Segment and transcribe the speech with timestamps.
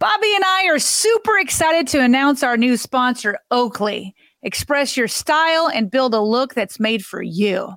[0.00, 4.14] Bobby and I are super excited to announce our new sponsor, Oakley.
[4.42, 7.74] Express your style and build a look that's made for you.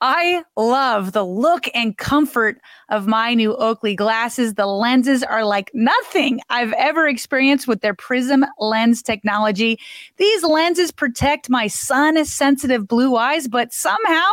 [0.00, 4.54] I love the look and comfort of my new Oakley glasses.
[4.54, 9.78] The lenses are like nothing I've ever experienced with their Prism lens technology.
[10.16, 14.30] These lenses protect my sun sensitive blue eyes, but somehow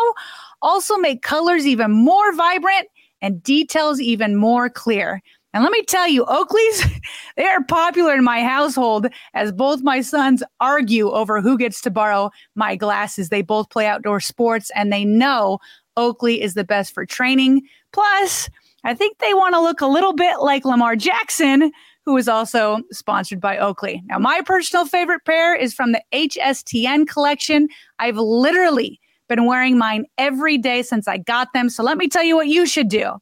[0.62, 2.88] also make colors even more vibrant
[3.21, 5.21] and details even more clear.
[5.54, 7.01] And let me tell you, Oakleys,
[7.38, 11.91] they are popular in my household as both my sons argue over who gets to
[11.91, 13.29] borrow my glasses.
[13.29, 15.59] They both play outdoor sports and they know
[15.95, 17.61] Oakley is the best for training.
[17.92, 18.50] Plus,
[18.83, 21.71] I think they want to look a little bit like Lamar Jackson,
[22.06, 24.01] who is also sponsored by Oakley.
[24.07, 27.70] Now, my personal favorite pair is from the HSTN collection.
[28.00, 31.70] I've literally been wearing mine every day since I got them.
[31.70, 33.14] So let me tell you what you should do.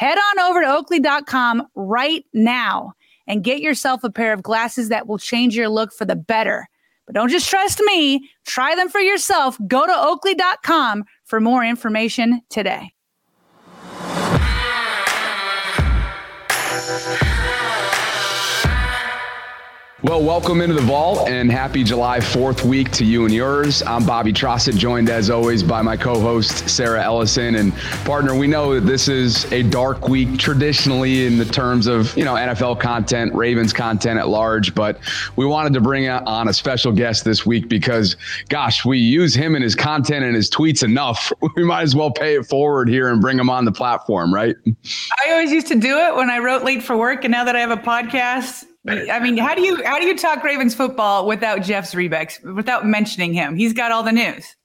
[0.00, 2.94] Head on over to oakley.com right now
[3.26, 6.66] and get yourself a pair of glasses that will change your look for the better.
[7.04, 9.58] But don't just trust me, try them for yourself.
[9.66, 12.94] Go to oakley.com for more information today.
[20.02, 23.82] Well, welcome into the vault and happy July 4th week to you and yours.
[23.82, 27.56] I'm Bobby Trossett, joined as always by my co host, Sarah Ellison.
[27.56, 32.16] And partner, we know that this is a dark week traditionally in the terms of,
[32.16, 34.74] you know, NFL content, Ravens content at large.
[34.74, 35.00] But
[35.36, 38.16] we wanted to bring on a special guest this week because,
[38.48, 41.30] gosh, we use him and his content and his tweets enough.
[41.56, 44.56] We might as well pay it forward here and bring him on the platform, right?
[45.26, 47.24] I always used to do it when I wrote late for work.
[47.24, 50.16] And now that I have a podcast, I mean, how do you how do you
[50.16, 53.54] talk Ravens football without Jeff Zrebiec, without mentioning him?
[53.54, 54.56] He's got all the news.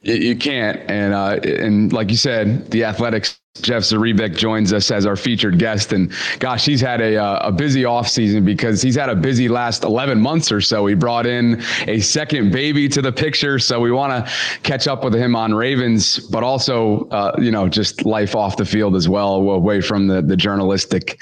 [0.00, 5.06] You can't, and uh, and like you said, the Athletics Jeff Zrebiec joins us as
[5.06, 5.92] our featured guest.
[5.92, 9.84] And gosh, he's had a, uh, a busy offseason because he's had a busy last
[9.84, 10.86] 11 months or so.
[10.86, 13.58] He brought in a second baby to the picture.
[13.58, 14.32] So we want to
[14.62, 18.64] catch up with him on Ravens, but also, uh, you know, just life off the
[18.64, 21.18] field as well, away from the, the journalistic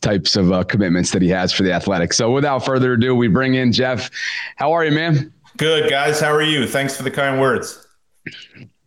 [0.00, 2.16] types of uh, commitments that he has for the Athletics.
[2.16, 4.10] So without further ado, we bring in Jeff.
[4.56, 5.32] How are you, man?
[5.56, 6.20] Good, guys.
[6.20, 6.66] How are you?
[6.66, 7.85] Thanks for the kind words.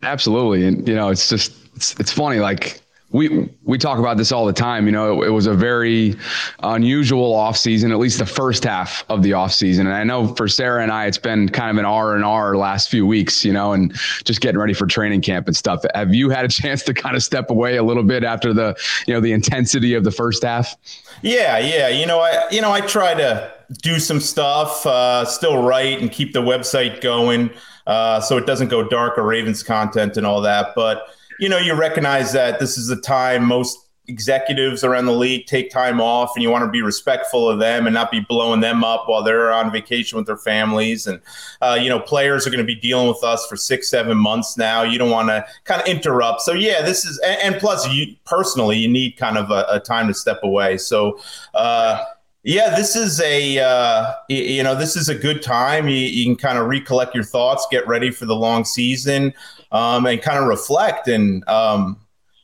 [0.03, 0.65] Absolutely.
[0.65, 2.39] And, you know, it's just, it's, it's funny.
[2.39, 4.85] Like, we we talk about this all the time.
[4.85, 6.15] You know, it, it was a very
[6.59, 9.87] unusual off season, at least the first half of the off season.
[9.87, 12.55] And I know for Sarah and I, it's been kind of an R and R
[12.55, 13.43] last few weeks.
[13.43, 13.93] You know, and
[14.25, 15.83] just getting ready for training camp and stuff.
[15.95, 18.75] Have you had a chance to kind of step away a little bit after the
[19.07, 20.75] you know the intensity of the first half?
[21.23, 21.87] Yeah, yeah.
[21.87, 23.51] You know, I you know I try to
[23.81, 27.49] do some stuff, uh, still write and keep the website going,
[27.89, 31.07] uh, so it doesn't go dark or Ravens content and all that, but
[31.39, 35.69] you know, you recognize that this is the time most executives around the league take
[35.69, 38.83] time off and you want to be respectful of them and not be blowing them
[38.83, 41.07] up while they're on vacation with their families.
[41.07, 41.21] And
[41.61, 44.57] uh, you know players are going to be dealing with us for six seven months
[44.57, 44.81] now.
[44.81, 46.41] You don't want to kind of interrupt.
[46.41, 49.79] So yeah this is and, and plus you personally you need kind of a, a
[49.79, 50.77] time to step away.
[50.77, 51.19] So
[51.53, 52.03] uh,
[52.43, 55.89] yeah, this is a uh, you know this is a good time.
[55.89, 59.33] You, you can kind of recollect your thoughts, get ready for the long season
[59.71, 61.07] um, and kind of reflect.
[61.07, 61.99] And um,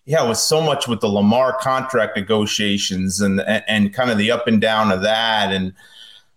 [0.06, 4.18] yeah, it was so much with the Lamar contract negotiations and, and, and kind of
[4.18, 5.74] the up and down of that, and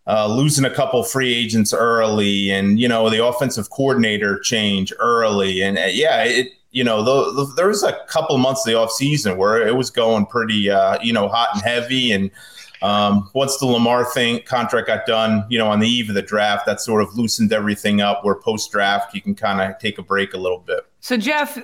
[0.07, 5.63] uh, losing a couple free agents early, and you know the offensive coordinator change early,
[5.63, 8.79] and uh, yeah, it you know the, the, there was a couple months of the
[8.79, 12.31] off season where it was going pretty uh, you know hot and heavy and
[12.83, 16.23] um, once the Lamar thing contract got done, you know, on the eve of the
[16.23, 18.25] draft, that sort of loosened everything up.
[18.25, 20.81] Where post draft, you can kind of take a break a little bit.
[21.01, 21.59] So Jeff,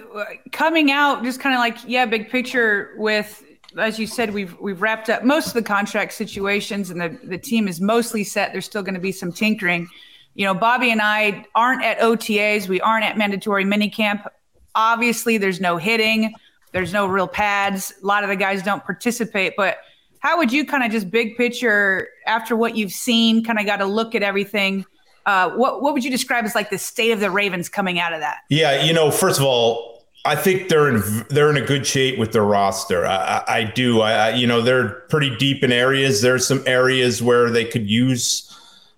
[0.52, 3.42] coming out, just kind of like yeah, big picture with
[3.78, 7.38] as you said, we've we've wrapped up most of the contract situations, and the the
[7.38, 8.52] team is mostly set.
[8.52, 9.88] There's still going to be some tinkering.
[10.34, 12.68] You know, Bobby and I aren't at OTAs.
[12.68, 14.28] We aren't at mandatory minicamp.
[14.74, 16.34] Obviously, there's no hitting.
[16.72, 17.94] There's no real pads.
[18.02, 19.78] A lot of the guys don't participate, but
[20.24, 23.76] how would you kind of just big picture after what you've seen, kind of got
[23.76, 24.86] to look at everything?
[25.26, 28.12] Uh, what what would you describe as like the state of the Ravens coming out
[28.12, 28.38] of that?
[28.48, 32.18] Yeah, you know, first of all, I think they're in they're in a good shape
[32.18, 33.06] with their roster.
[33.06, 33.16] I,
[33.46, 34.00] I, I do.
[34.00, 36.22] I, I, you know they're pretty deep in areas.
[36.22, 38.50] There's some areas where they could use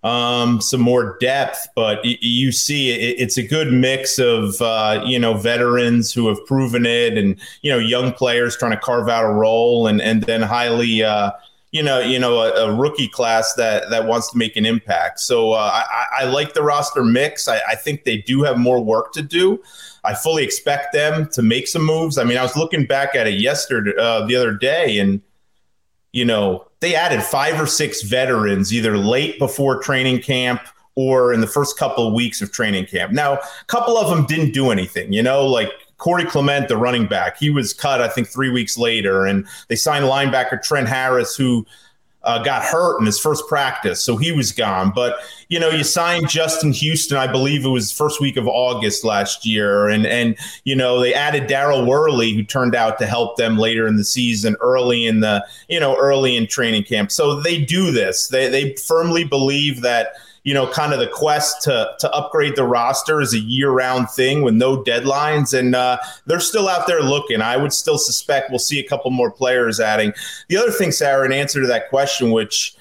[0.03, 5.03] um, some more depth, but y- you see it, it's a good mix of uh,
[5.05, 9.09] you know veterans who have proven it, and you know young players trying to carve
[9.09, 11.03] out a role, and and then highly.
[11.03, 11.33] Uh,
[11.73, 15.21] you know, you know, a, a, rookie class that that wants to make an impact.
[15.21, 17.49] So uh, I, I, like the roster mix.
[17.49, 19.61] I, I, think they do have more work to do.
[20.03, 22.17] I fully expect them to make some moves.
[22.17, 25.21] I mean, I was looking back at it yesterday, uh, the other day, and
[26.17, 30.63] you know, they added five or six veterans either late before training camp
[30.95, 33.13] or in the first couple of weeks of training camp.
[33.13, 37.07] Now, a couple of them didn't do anything, you know, like Corey Clement, the running
[37.07, 39.27] back, he was cut, I think, three weeks later.
[39.27, 41.67] And they signed linebacker Trent Harris, who
[42.27, 44.93] uh, got hurt in his first practice, so he was gone.
[44.95, 45.17] But
[45.49, 49.47] you know, you signed Justin Houston, I believe it was first week of August last
[49.47, 53.57] year, and and you know they added Daryl Worley, who turned out to help them
[53.57, 57.13] later in the season, early in the you know early in training camp.
[57.13, 58.29] So they do this.
[58.29, 60.15] They they firmly believe that
[60.47, 64.09] you know, kind of the quest to to upgrade the roster is a year round
[64.09, 67.41] thing with no deadlines, and uh, they're still out there looking.
[67.43, 70.13] I would still suspect we'll see a couple more players adding.
[70.49, 72.77] The other thing, Sarah, in answer to that question, which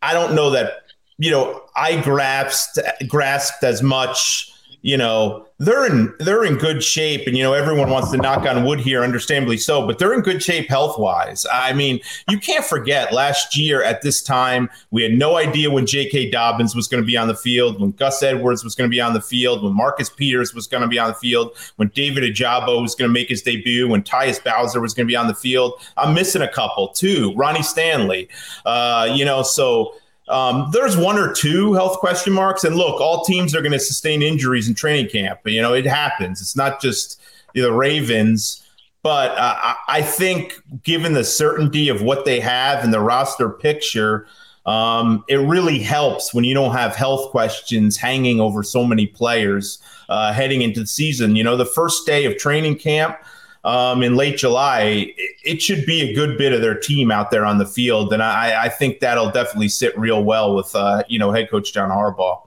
[0.00, 0.84] I don't know that
[1.18, 2.78] you know I grasped
[3.08, 7.90] grasped as much you know they're in they're in good shape and you know everyone
[7.90, 11.44] wants to knock on wood here understandably so but they're in good shape health wise
[11.52, 11.98] i mean
[12.28, 16.76] you can't forget last year at this time we had no idea when jk dobbins
[16.76, 19.14] was going to be on the field when gus edwards was going to be on
[19.14, 22.80] the field when marcus peters was going to be on the field when david ojabo
[22.80, 25.34] was going to make his debut when tyus bowser was going to be on the
[25.34, 25.80] field.
[25.96, 28.28] I'm missing a couple too ronnie stanley.
[28.64, 29.94] Uh, you know so
[30.28, 32.64] um, there's one or two health question marks.
[32.64, 35.40] And look, all teams are going to sustain injuries in training camp.
[35.44, 36.40] You know, it happens.
[36.40, 37.20] It's not just
[37.54, 38.64] the Ravens.
[39.02, 44.26] But uh, I think, given the certainty of what they have in the roster picture,
[44.66, 49.78] um, it really helps when you don't have health questions hanging over so many players
[50.08, 51.36] uh, heading into the season.
[51.36, 53.16] You know, the first day of training camp,
[53.68, 55.12] um, in late July,
[55.44, 58.22] it should be a good bit of their team out there on the field, and
[58.22, 61.90] I, I think that'll definitely sit real well with uh, you know head coach John
[61.90, 62.40] Harbaugh.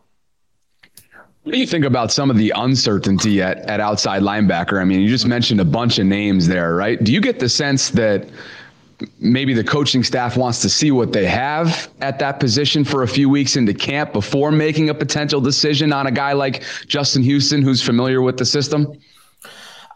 [1.44, 4.82] What do you think about some of the uncertainty at, at outside linebacker?
[4.82, 7.04] I mean, you just mentioned a bunch of names there, right?
[7.04, 8.28] Do you get the sense that
[9.20, 13.08] maybe the coaching staff wants to see what they have at that position for a
[13.08, 17.62] few weeks into camp before making a potential decision on a guy like Justin Houston,
[17.62, 19.00] who's familiar with the system?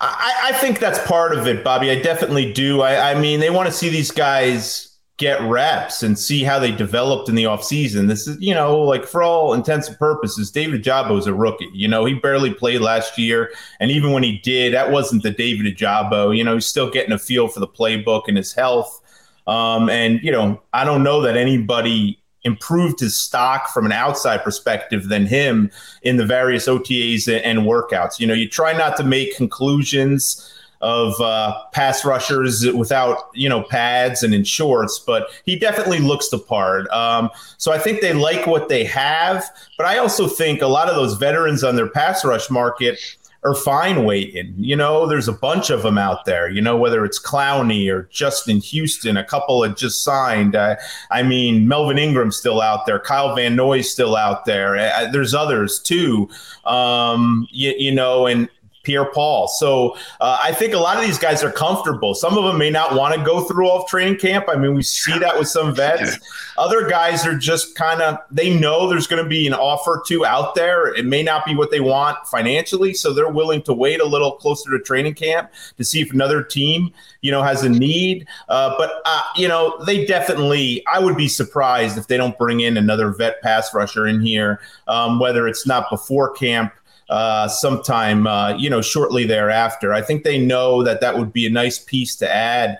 [0.01, 1.89] I, I, think that's part of it, Bobby.
[1.89, 2.81] I definitely do.
[2.81, 6.71] I, I mean, they want to see these guys get reps and see how they
[6.71, 8.07] developed in the offseason.
[8.07, 11.69] This is, you know, like for all intents and purposes, David Ojabo is a rookie.
[11.73, 13.51] You know, he barely played last year.
[13.79, 16.35] And even when he did, that wasn't the David Ojabo.
[16.35, 19.01] You know, he's still getting a feel for the playbook and his health.
[19.47, 24.43] Um, and, you know, I don't know that anybody improved his stock from an outside
[24.43, 25.69] perspective than him
[26.03, 28.19] in the various OTAs and workouts.
[28.19, 30.51] You know, you try not to make conclusions
[30.81, 36.29] of uh, pass rushers without you know pads and in shorts, but he definitely looks
[36.29, 36.87] the part.
[36.91, 39.43] Um, so I think they like what they have,
[39.77, 42.99] but I also think a lot of those veterans on their pass rush market
[43.45, 44.53] are fine waiting.
[44.57, 46.49] You know, there's a bunch of them out there.
[46.49, 50.55] You know, whether it's Clowney or Justin Houston, a couple had just signed.
[50.55, 52.99] I mean, Melvin Ingram's still out there.
[52.99, 54.75] Kyle Van Noy's still out there.
[55.11, 56.27] There's others too.
[56.65, 58.49] Um, you, you know, and
[58.85, 59.47] Pierre Paul.
[59.47, 62.13] So uh, I think a lot of these guys are comfortable.
[62.13, 64.45] Some of them may not want to go through all of training camp.
[64.47, 66.17] I mean, we see that with some vets.
[66.57, 70.25] Other guys are just kind of they know there's going to be an offer to
[70.25, 70.93] out there.
[70.93, 74.31] It may not be what they want financially, so they're willing to wait a little
[74.31, 78.27] closer to training camp to see if another team you know has a need.
[78.47, 80.83] Uh, but uh, you know, they definitely.
[80.91, 84.61] I would be surprised if they don't bring in another vet pass rusher in here,
[84.87, 86.71] um, whether it's not before camp
[87.09, 89.93] uh, sometime, uh, you know, shortly thereafter.
[89.93, 92.79] I think they know that that would be a nice piece to add.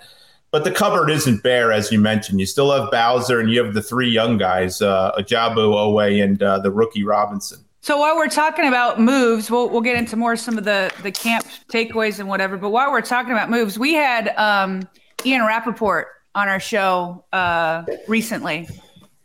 [0.51, 2.39] But the cupboard isn't bare, as you mentioned.
[2.39, 6.41] You still have Bowser, and you have the three young guys, uh, Ojabo, Oweh, and
[6.41, 7.59] uh, the rookie Robinson.
[7.81, 11.11] So while we're talking about moves, we'll we'll get into more some of the the
[11.11, 12.57] camp takeaways and whatever.
[12.57, 14.87] But while we're talking about moves, we had um,
[15.25, 18.67] Ian Rapoport on our show uh, recently,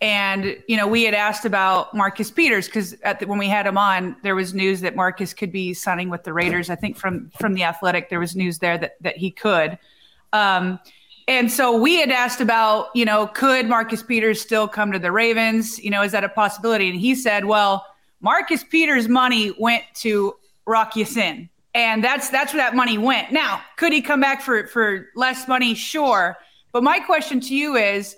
[0.01, 4.17] and you know, we had asked about Marcus Peters because when we had him on,
[4.23, 6.71] there was news that Marcus could be signing with the Raiders.
[6.71, 9.79] I think from from the Athletic, there was news there that that he could.
[10.33, 10.79] Um,
[11.29, 15.13] and so we had asked about, you know, could Marcus Peters still come to the
[15.13, 15.79] Ravens?
[15.79, 16.89] You know, is that a possibility?
[16.89, 17.87] And he said, well,
[18.21, 20.35] Marcus Peters' money went to
[20.67, 21.49] Rock Ya-Sin.
[21.75, 23.33] And that's that's where that money went.
[23.33, 25.75] Now, could he come back for for less money?
[25.75, 26.37] Sure.
[26.73, 28.17] But my question to you is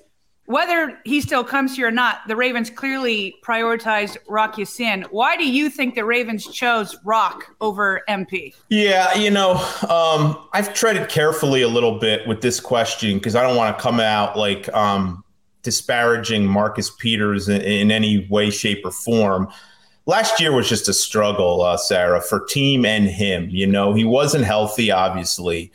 [0.52, 5.06] whether he still comes here or not, the Ravens clearly prioritized Rock Ya-Sin.
[5.11, 8.54] Why do you think the Ravens chose Rock over MP?
[8.68, 9.54] Yeah, you know,
[9.88, 13.82] um, I've treaded carefully a little bit with this question because I don't want to
[13.82, 15.25] come out like um,
[15.62, 19.49] disparaging Marcus Peters in, in, any way, shape, or form.
[20.04, 23.49] Last year was just a struggle, uh, Sarah, for team and him.
[23.50, 25.73] You know, he wasn't healthy, obviously.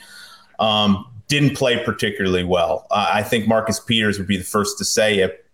[0.60, 2.88] Um, didn't play particularly well.
[2.92, 5.46] Uh, I think Marcus Peters would be the first to say it.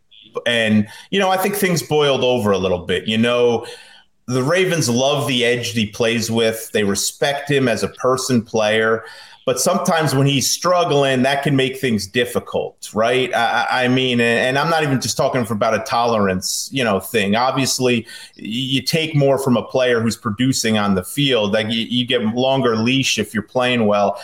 [0.46, 3.08] And, you know, I think things boiled over a little bit.
[3.08, 3.66] You know,
[4.26, 9.04] the Ravens love the edge he plays with, they respect him as a person player.
[9.46, 13.34] But sometimes when he's struggling, that can make things difficult, right?
[13.36, 17.02] I, I mean, and I'm not even just talking for about a tolerance, you know,
[17.02, 17.36] thing.
[17.36, 21.52] Obviously, you take more from a player who's producing on the field.
[21.52, 24.18] Like you, you get longer leash if you're playing well.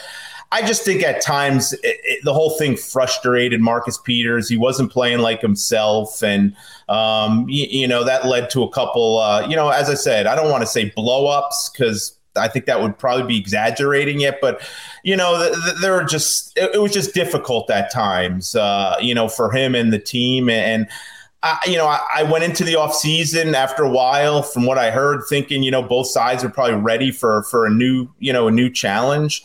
[0.52, 4.50] I just think at times it, it, the whole thing frustrated Marcus Peters.
[4.50, 6.56] He wasn't playing like himself, and
[6.88, 9.20] um, you, you, know that led to a couple.
[9.20, 12.66] Uh, you know, as I said, I don't want to say blowups because I think
[12.66, 14.62] that would probably be exaggerating it, but
[15.04, 18.56] you know, there were just it, it, was just difficult at times.
[18.56, 20.88] Uh, you know, for him and the team, and
[21.44, 24.78] I, you know, I, I, went into the off season after a while, from what
[24.78, 28.34] I heard, thinking you know both sides are probably ready for for a new you
[28.34, 29.44] know a new challenge,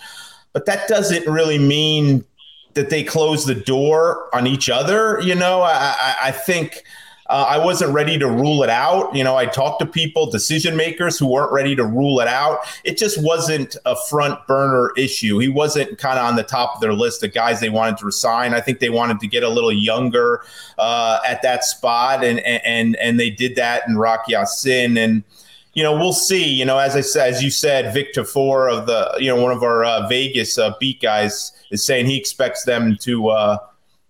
[0.55, 2.25] but that doesn't really mean
[2.73, 5.21] that they close the door on each other.
[5.21, 6.83] You know, I, I, I think
[7.27, 9.15] uh, I wasn't ready to rule it out.
[9.15, 12.61] You know, I talked to people, decision makers who weren't ready to rule it out.
[12.85, 15.39] It just wasn't a front burner issue.
[15.39, 18.07] He wasn't kind of on the top of their list of guys they wanted to
[18.07, 18.55] resign.
[18.55, 20.45] I think they wanted to get a little younger
[20.79, 25.25] uh, at that spot, and and and they did that in Rock Ya-Sin and
[25.75, 26.45] you know, we'll see.
[26.45, 29.53] You know, as I said, as you said, Vic Tafur of the, you know, one
[29.53, 33.59] of our uh, Vegas uh, beat guys is saying he expects them to, uh,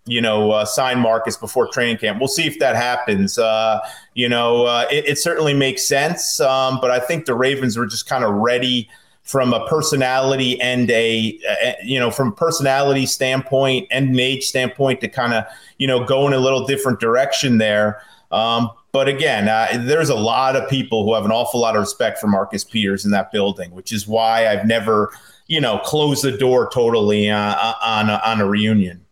[0.07, 2.19] you know, uh, sign Marcus before training camp.
[2.19, 3.39] We'll see if that happens.
[3.39, 3.81] Uh,
[4.13, 7.87] you know, uh, it, it, certainly makes sense, um, but I think the Ravens were
[7.87, 8.89] just kind of ready
[9.23, 15.01] from a personality and a, a, you know, from personality standpoint and an age standpoint
[15.01, 15.45] to kind of,
[15.79, 18.03] you know, go in a little different direction there.
[18.31, 21.81] Um, but again, uh, there's a lot of people who have an awful lot of
[21.81, 25.13] respect for Marcus Peters in that building, which is why I've never,
[25.49, 29.05] you know, closed the door totally uh, on a, on a reunion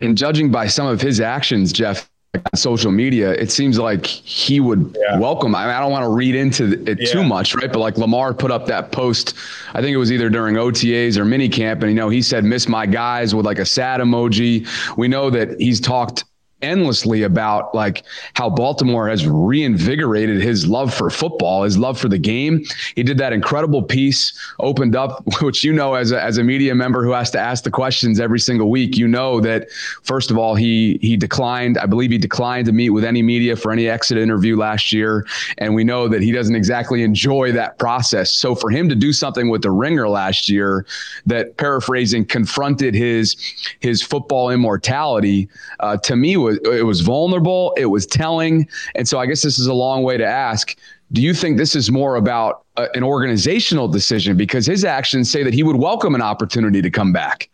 [0.00, 4.60] and judging by some of his actions, Jeff, on social media, it seems like he
[4.60, 5.18] would yeah.
[5.18, 5.54] welcome.
[5.54, 7.12] I, mean, I don't want to read into it yeah.
[7.12, 7.72] too much, right?
[7.72, 9.34] But like Lamar put up that post,
[9.74, 12.68] I think it was either during OTAs or minicamp, and you know he said "miss
[12.68, 14.66] my guys" with like a sad emoji.
[14.96, 16.24] We know that he's talked
[16.62, 22.18] endlessly about like how Baltimore has reinvigorated his love for football, his love for the
[22.18, 22.64] game.
[22.94, 26.74] He did that incredible piece, opened up, which you know as a, as a media
[26.74, 29.70] member who has to ask the questions every single week, you know that
[30.02, 33.56] first of all he he declined, I believe he declined to meet with any media
[33.56, 35.26] for any exit interview last year,
[35.58, 38.32] and we know that he doesn't exactly enjoy that process.
[38.32, 40.86] So for him to do something with the ringer last year
[41.26, 43.36] that paraphrasing confronted his
[43.80, 45.48] his football immortality
[45.80, 49.42] uh, to me was was it was vulnerable, it was telling, and so I guess
[49.42, 50.76] this is a long way to ask.
[51.12, 55.42] Do you think this is more about a, an organizational decision because his actions say
[55.42, 57.50] that he would welcome an opportunity to come back?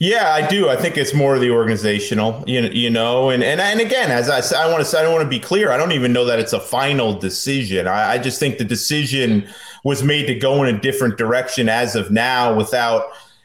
[0.00, 0.68] Yeah, I do.
[0.68, 4.10] I think it's more of the organizational, you know, you know, and and and again,
[4.10, 5.70] as I said, I want to say, I don't want to be clear.
[5.70, 7.86] I don't even know that it's a final decision.
[7.86, 9.46] I, I just think the decision
[9.84, 13.04] was made to go in a different direction as of now, without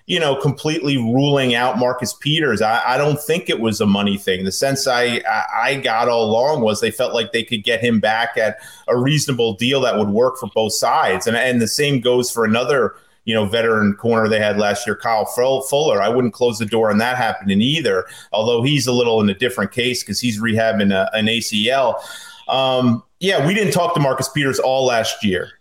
[0.10, 2.64] you know, completely ruling out Marcus Peters.
[2.64, 4.44] I, I, don't think it was a money thing.
[4.44, 5.22] The sense I,
[5.56, 8.98] I got all along was they felt like they could get him back at a
[8.98, 11.28] reasonable deal that would work for both sides.
[11.28, 14.96] And, and the same goes for another, you know, veteran corner they had last year,
[14.96, 16.02] Kyle Fuller.
[16.02, 19.36] I wouldn't close the door on that happening either, although he's a little in a
[19.36, 22.02] different case because he's rehabbing a, an ACL.
[22.48, 25.52] Um, yeah, we didn't talk to Marcus Peters all last year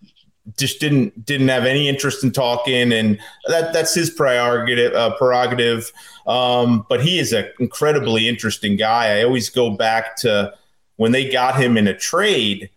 [0.57, 4.95] just didn't didn't have any interest in talking, and that that's his prerogative.
[4.95, 5.93] Uh, prerogative.
[6.27, 9.19] Um, but he is an incredibly interesting guy.
[9.19, 10.55] I always go back to
[10.97, 12.71] when they got him in a trade.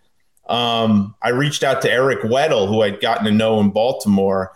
[0.48, 4.52] Um, I reached out to Eric Weddle, who I'd gotten to know in Baltimore,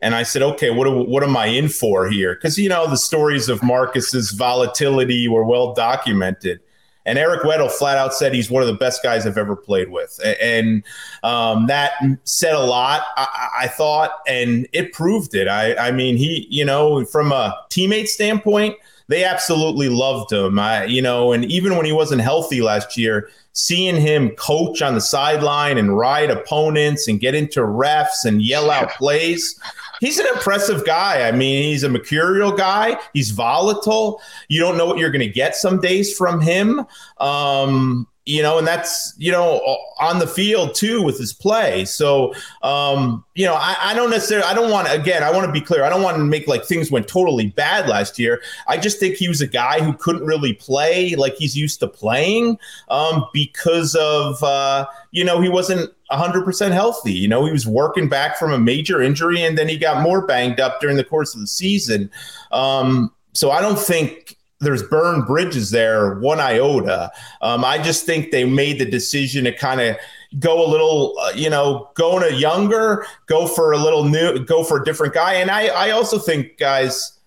[0.00, 2.96] and I said, "Okay, what what am I in for here?" Because you know the
[2.96, 6.60] stories of Marcus's volatility were well documented.
[7.06, 9.90] And Eric Weddle flat out said he's one of the best guys I've ever played
[9.90, 10.20] with.
[10.40, 10.82] And
[11.22, 11.92] um, that
[12.24, 15.48] said a lot, I, I, thought, and it proved it.
[15.48, 18.76] I, I mean, he, you know, from a teammate standpoint,
[19.08, 20.58] they absolutely loved him.
[20.58, 24.94] I, you know, and even when he wasn't healthy last year, seeing him coach on
[24.94, 29.58] the sideline and ride opponents and get into refs and yell out plays
[30.00, 31.28] he's an impressive guy.
[31.28, 32.96] I mean, he's a mercurial guy.
[33.12, 34.20] He's volatile.
[34.48, 36.84] You don't know what you're going to get some days from him.
[37.18, 39.58] Um, you know, and that's, you know,
[39.98, 41.84] on the field too with his play.
[41.84, 45.46] So, um, you know, I, I don't necessarily, I don't want to, again, I want
[45.46, 45.82] to be clear.
[45.82, 48.40] I don't want to make like things went totally bad last year.
[48.68, 51.88] I just think he was a guy who couldn't really play like he's used to
[51.88, 57.12] playing um, because of, uh, you know, he wasn't 100% healthy.
[57.12, 60.26] You know, he was working back from a major injury and then he got more
[60.26, 62.10] banged up during the course of the season.
[62.52, 67.10] Um, so I don't think there's burned bridges there one iota.
[67.40, 69.96] Um, I just think they made the decision to kind of
[70.38, 74.62] go a little, uh, you know, go a younger, go for a little new, go
[74.62, 75.34] for a different guy.
[75.34, 77.18] And I, I also think, guys,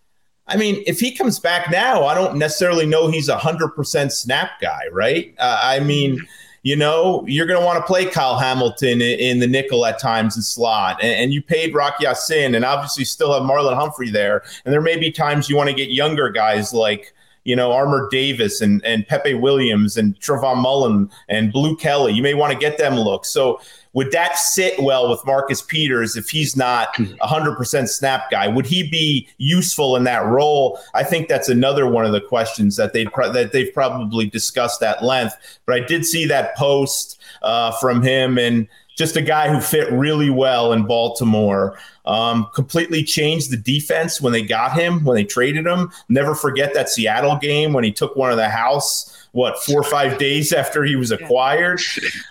[0.47, 4.11] I mean, if he comes back now, I don't necessarily know he's a hundred percent
[4.11, 5.33] snap guy, right?
[5.39, 6.19] Uh, I mean.
[6.63, 9.99] You know, you're going to want to play Kyle Hamilton in, in, the nickel at
[9.99, 14.09] times and slot, and, and you paid Rock Ya-Sin, and obviously still have Marlon Humphrey
[14.09, 14.43] there.
[14.63, 18.07] And there may be times you want to get younger guys like you know, Armour
[18.09, 22.13] Davis and, and Pepe Williams and Trayvon Mullen and Blu Kelly.
[22.13, 23.29] You may want to get them looks.
[23.29, 23.59] So
[23.93, 28.47] would that sit well with Marcus Peters if he's not a 100% snap guy?
[28.47, 30.79] Would he be useful in that role?
[30.93, 34.81] I think that's another one of the questions that they pro- that they've probably discussed
[34.81, 35.35] at length.
[35.65, 39.91] But I did see that post uh, from him and just a guy who fit
[39.91, 41.77] really well in Baltimore.
[42.05, 45.91] Um, completely changed the defense when they got him, when they traded him.
[46.09, 49.83] Never forget that Seattle game when he took one of the house, what, four or
[49.83, 51.81] five days after he was acquired.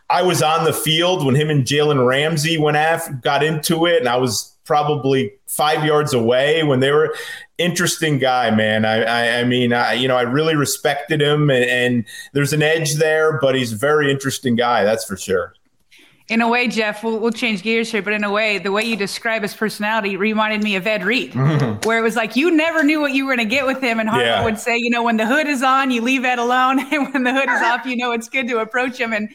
[0.08, 3.98] I was on the field when him and Jalen Ramsey went af- got into it,
[3.98, 7.14] and I was probably five yards away when they were
[7.58, 8.84] interesting guy, man.
[8.84, 12.62] I, I, I mean, I, you know, I really respected him, and, and there's an
[12.62, 15.54] edge there, but he's a very interesting guy, that's for sure
[16.28, 18.82] in a way, Jeff, we'll, we'll change gears here, but in a way, the way
[18.82, 21.80] you describe his personality reminded me of Ed Reed, mm-hmm.
[21.88, 23.98] where it was like you never knew what you were going to get with him.
[23.98, 24.44] And Harbaugh yeah.
[24.44, 27.24] would say, you know, when the hood is on, you leave Ed alone, and when
[27.24, 29.12] the hood is off, you know it's good to approach him.
[29.12, 29.28] And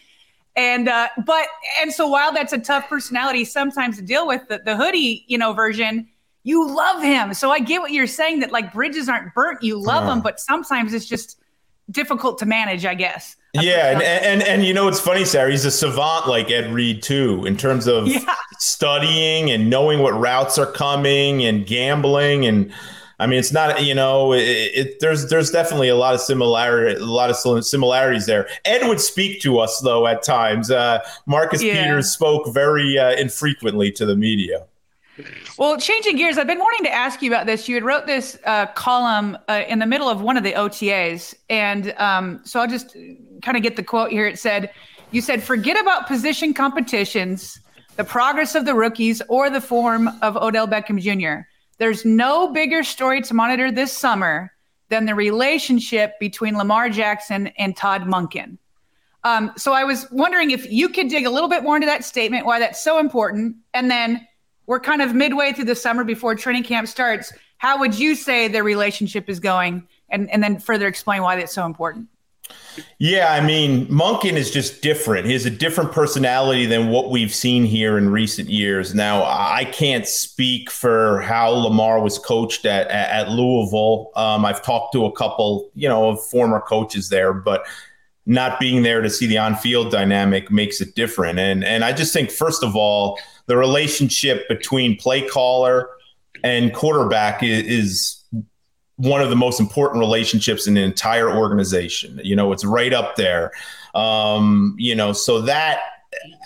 [0.56, 1.48] and uh, but
[1.82, 5.38] and so while that's a tough personality sometimes to deal with, the, the hoodie, you
[5.38, 6.08] know, version,
[6.44, 7.34] you love him.
[7.34, 10.13] So I get what you're saying that like bridges aren't burnt, you love uh.
[10.13, 11.39] him, but sometimes it's just
[11.91, 13.36] difficult to manage, I guess.
[13.53, 15.50] Yeah, and, and and you know it's funny, Sarah.
[15.50, 18.36] He's a savant like Ed Reed too, in terms of yeah.
[18.60, 22.72] studying and knowing what routes are coming and gambling and.
[23.20, 27.01] I mean, it's not you know, it, it, there's there's definitely a lot of similarity,
[27.01, 28.48] a lot of similarities there.
[28.63, 30.70] Ed would speak to us though at times.
[30.70, 31.82] Uh, Marcus yeah.
[31.82, 34.68] Peters spoke very uh, infrequently to the media.
[35.58, 37.68] Well, changing gears, I've been wanting to ask you about this.
[37.68, 41.34] You had wrote this uh, column uh, in the middle of one of the OTAs,
[41.50, 42.96] and um, so I'll just
[43.42, 44.27] kind of get the quote here.
[44.27, 44.72] It said,
[45.12, 47.60] "You said forget about position competitions,
[47.96, 51.48] the progress of the rookies, or the form of Odell Beckham Jr.
[51.80, 54.51] There's no bigger story to monitor this summer
[54.90, 58.58] than the relationship between Lamar Jackson and Todd Monken."
[59.24, 62.06] Um, so I was wondering if you could dig a little bit more into that
[62.06, 64.26] statement, why that's so important, and then
[64.68, 67.34] we're kind of midway through the summer before training camp starts.
[67.58, 69.88] How would you say their relationship is going?
[70.10, 72.08] And, and then further explain why that's so important.
[73.00, 75.25] Yeah, I mean, Monken is just different.
[75.25, 78.96] He has a different personality than what we've seen here in recent years.
[78.96, 84.12] Now, I can't speak for how Lamar was coached at, at Louisville.
[84.16, 87.66] Um, I've talked to a couple, you know, of former coaches there, but
[88.27, 91.40] not being there to see the on-field dynamic makes it different.
[91.40, 95.90] And and I just think, first of all, the relationship between play caller
[96.44, 98.44] and quarterback is, is
[98.98, 102.20] one of the most important relationships in the entire organization.
[102.24, 103.51] You know, it's right up there.
[103.96, 105.79] Um, you know, so that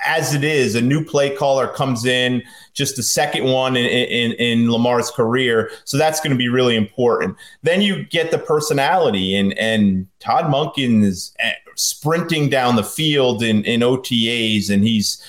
[0.05, 4.31] as it is, a new play caller comes in, just the second one in, in,
[4.33, 5.71] in Lamar's career.
[5.85, 7.37] So that's going to be really important.
[7.61, 11.33] Then you get the personality, and and Todd Monken is
[11.75, 15.21] sprinting down the field in, in OTAs, and he's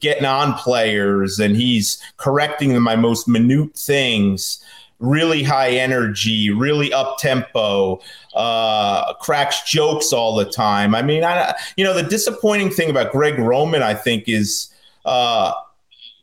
[0.00, 4.64] getting on players, and he's correcting my most minute things
[5.00, 8.00] really high energy, really up tempo,
[8.34, 10.94] uh, cracks jokes all the time.
[10.94, 14.72] I mean, I, you know, the disappointing thing about Greg Roman, I think, is
[15.04, 15.52] uh,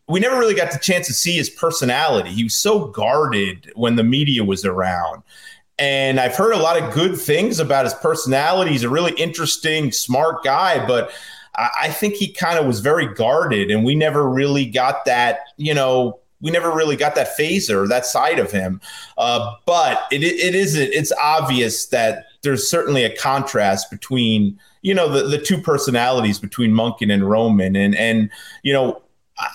[0.08, 2.30] we never really got the chance to see his personality.
[2.30, 5.24] He was so guarded when the media was around.
[5.80, 8.72] And I've heard a lot of good things about his personality.
[8.72, 11.12] He's a really interesting, smart guy, but
[11.58, 15.74] I think he kind of was very guarded, and we never really got that, you
[15.74, 18.80] know, we never really got that phaser, that side of him.
[19.18, 25.10] Uh, but it, it is it's obvious that there's certainly a contrast between you know
[25.10, 28.30] the, the two personalities between Monken and Roman, and and
[28.62, 29.02] you know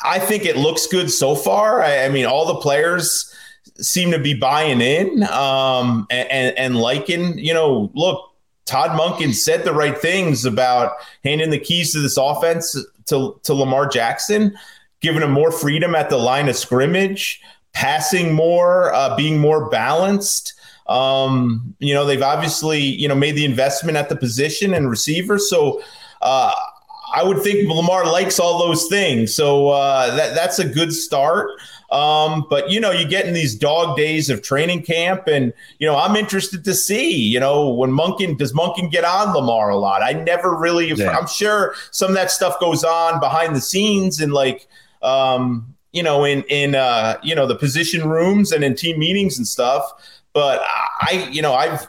[0.04, 1.82] I think it looks good so far.
[1.82, 3.31] I, I mean, all the players
[3.78, 7.38] seem to be buying in um, and, and, liking.
[7.38, 8.30] You know, look,
[8.64, 10.92] Todd Monken said the right things about
[11.24, 14.56] handing the keys to this offense to, to Lamar Jackson,
[15.00, 17.40] giving him more freedom at the line of scrimmage,
[17.72, 20.54] passing more, uh, being more balanced.
[20.86, 25.38] Um, you know, they've obviously, you know, made the investment at the position and receiver.
[25.38, 25.82] So
[26.20, 26.54] uh,
[27.14, 29.34] I would think Lamar likes all those things.
[29.34, 31.50] So uh, that that's a good start.
[31.92, 35.86] Um, but you know, you get in these dog days of training camp, and you
[35.86, 37.14] know, I'm interested to see.
[37.14, 40.02] You know, when Monken does Monken get on Lamar a lot?
[40.02, 40.92] I never really.
[40.92, 41.10] Yeah.
[41.10, 44.66] I'm sure some of that stuff goes on behind the scenes, and like.
[45.02, 49.36] Um, you know, in in uh, you know the position rooms and in team meetings
[49.36, 49.92] and stuff.
[50.32, 51.86] But I, you know, I've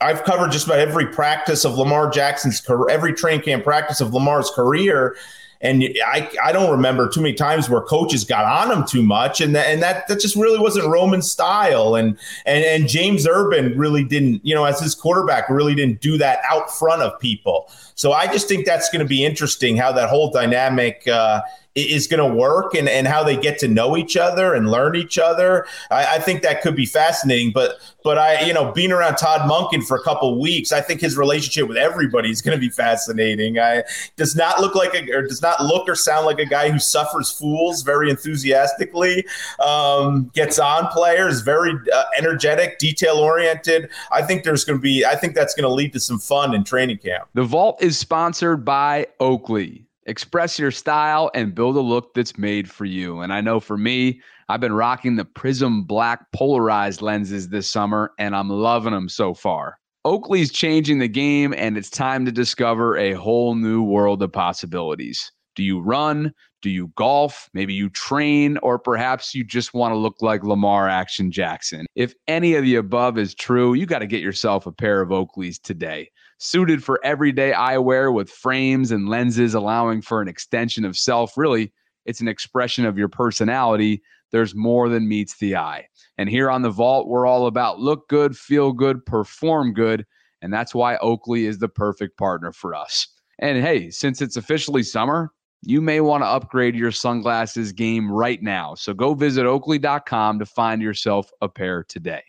[0.00, 4.12] I've covered just about every practice of Lamar Jackson's career, every train camp practice of
[4.12, 5.16] Lamar's career.
[5.60, 9.40] And I, I don't remember too many times where coaches got on him too much,
[9.40, 11.96] and that, and that that just really wasn't Roman style.
[11.96, 12.16] And
[12.46, 16.38] and and James Urban really didn't, you know, as his quarterback, really didn't do that
[16.48, 17.68] out front of people.
[17.96, 21.40] So I just think that's going to be interesting how that whole dynamic uh,
[21.74, 24.96] is going to work and, and how they get to know each other and learn
[24.96, 25.66] each other.
[25.90, 27.52] I, I, think that could be fascinating.
[27.52, 31.00] But but I, you know, being around Todd Monken for a couple weeks, I think
[31.00, 33.58] his relationship with everybody is going to be fascinating.
[33.58, 33.84] I
[34.16, 36.78] does not look like a or does not look or sound like a guy who
[36.78, 39.26] suffers fools very enthusiastically.
[39.60, 43.90] Um, gets on players, very uh, energetic, detail oriented.
[44.10, 45.04] I think there's going to be.
[45.04, 47.28] I think that's going to lead to some fun in training camp.
[47.34, 49.87] The Vault is sponsored by Oakley.
[50.08, 53.20] Express your style and build a look that's made for you.
[53.20, 58.12] And I know for me, I've been rocking the Prism Black polarized lenses this summer,
[58.18, 59.76] and I'm loving them so far.
[60.06, 65.30] Oakley's changing the game, and it's time to discover a whole new world of possibilities.
[65.54, 66.32] Do you run?
[66.62, 67.50] Do you golf?
[67.52, 71.84] Maybe you train, or perhaps you just want to look like Lamar Action Jackson.
[71.94, 75.10] If any of the above is true, you got to get yourself a pair of
[75.10, 80.96] Oakleys today suited for everyday eyewear with frames and lenses allowing for an extension of
[80.96, 81.36] self.
[81.36, 81.72] Really,
[82.06, 84.02] it's an expression of your personality.
[84.30, 85.86] There's more than meets the eye.
[86.16, 90.06] And here on the Vault, we're all about look good, feel good, perform good.
[90.40, 93.08] And that's why Oakley is the perfect partner for us.
[93.38, 98.42] And hey, since it's officially summer, you may want to upgrade your sunglasses game right
[98.42, 98.74] now.
[98.74, 102.22] So go visit oakley.com to find yourself a pair today.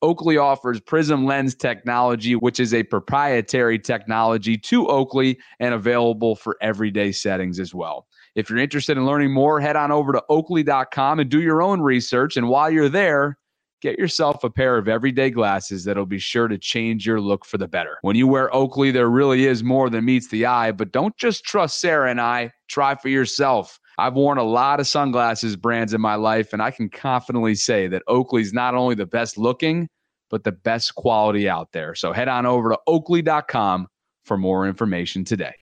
[0.00, 6.56] Oakley offers Prism Lens technology, which is a proprietary technology to Oakley and available for
[6.60, 8.06] everyday settings as well.
[8.36, 11.80] If you're interested in learning more, head on over to oakley.com and do your own
[11.80, 12.36] research.
[12.36, 13.36] And while you're there,
[13.80, 17.58] get yourself a pair of everyday glasses that'll be sure to change your look for
[17.58, 17.98] the better.
[18.02, 21.44] When you wear Oakley, there really is more than meets the eye, but don't just
[21.44, 23.80] trust Sarah and I, try for yourself.
[23.98, 27.88] I've worn a lot of sunglasses brands in my life, and I can confidently say
[27.88, 29.88] that Oakley's not only the best looking,
[30.30, 31.94] but the best quality out there.
[31.94, 33.88] So head on over to oakley.com
[34.24, 35.54] for more information today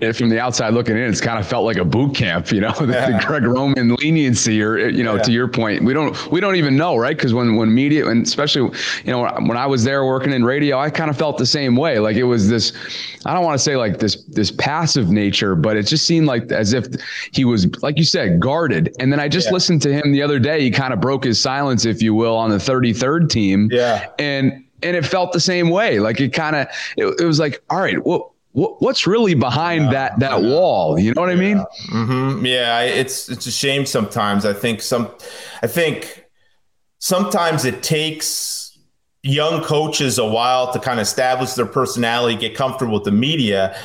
[0.00, 2.60] and from the outside looking in, it's kind of felt like a boot camp, you
[2.60, 5.22] know, the, the Greg Roman leniency, or eh, you know, yeah.
[5.22, 7.16] to your point, we don't we don't even know, right?
[7.16, 8.70] Because when when media, and especially
[9.04, 11.74] you know when I was there working in radio, I kind of felt the same
[11.74, 11.98] way.
[11.98, 12.72] Like it was this,
[13.24, 16.52] I don't want to say like this this passive nature, but it just seemed like
[16.52, 16.86] as if
[17.32, 18.94] he was, like you said, guarded.
[19.00, 19.54] And then I just yeah.
[19.54, 20.60] listened to him the other day.
[20.60, 23.70] He kind of broke his silence, if you will, on the 33rd team.
[23.72, 25.98] Yeah, and and it felt the same way.
[25.98, 29.90] Like it kind of, it, it was like, all right, well what's really behind yeah,
[29.90, 30.98] that that wall?
[30.98, 31.36] You know what yeah.
[31.36, 31.64] i mean?
[31.90, 32.46] Mm-hmm.
[32.46, 34.44] yeah it's it's a shame sometimes.
[34.44, 35.10] I think some
[35.62, 36.26] i think
[36.98, 38.78] sometimes it takes
[39.22, 43.76] young coaches a while to kind of establish their personality get comfortable with the media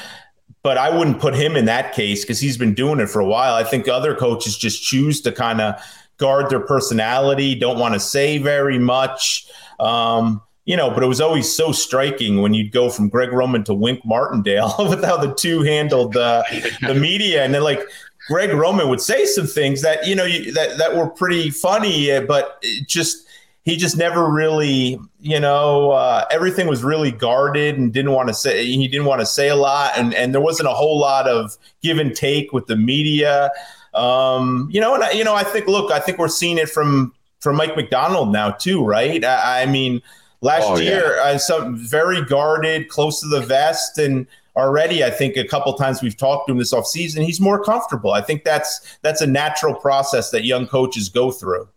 [0.61, 3.25] but i wouldn't put him in that case because he's been doing it for a
[3.25, 3.55] while.
[3.55, 5.81] I think other coaches just choose to kind of
[6.17, 9.47] guard their personality don't want to say very much
[9.79, 13.63] um, you know, but it was always so striking when you'd go from Greg Roman
[13.65, 16.43] to Wink Martindale with how the two handled uh,
[16.81, 17.81] the media, and then like
[18.27, 22.11] Greg Roman would say some things that you know you, that that were pretty funny,
[22.11, 23.27] uh, but just
[23.63, 28.33] he just never really, you know, uh, everything was really guarded and didn't want to
[28.33, 31.27] say he didn't want to say a lot, and and there wasn't a whole lot
[31.27, 33.51] of give and take with the media.
[33.93, 36.69] Um, you know, and I, you know, I think look, I think we're seeing it
[36.69, 39.23] from from Mike Macdonald now too, right?
[39.23, 40.01] I, I mean
[40.43, 41.23] Last oh, year, yeah.
[41.23, 44.27] uh, some very guarded, close to the vest, and
[44.57, 48.11] already I think a couple times we've talked to him this offseason, he's more comfortable.
[48.11, 51.69] I think that's that's a natural process that young coaches go through.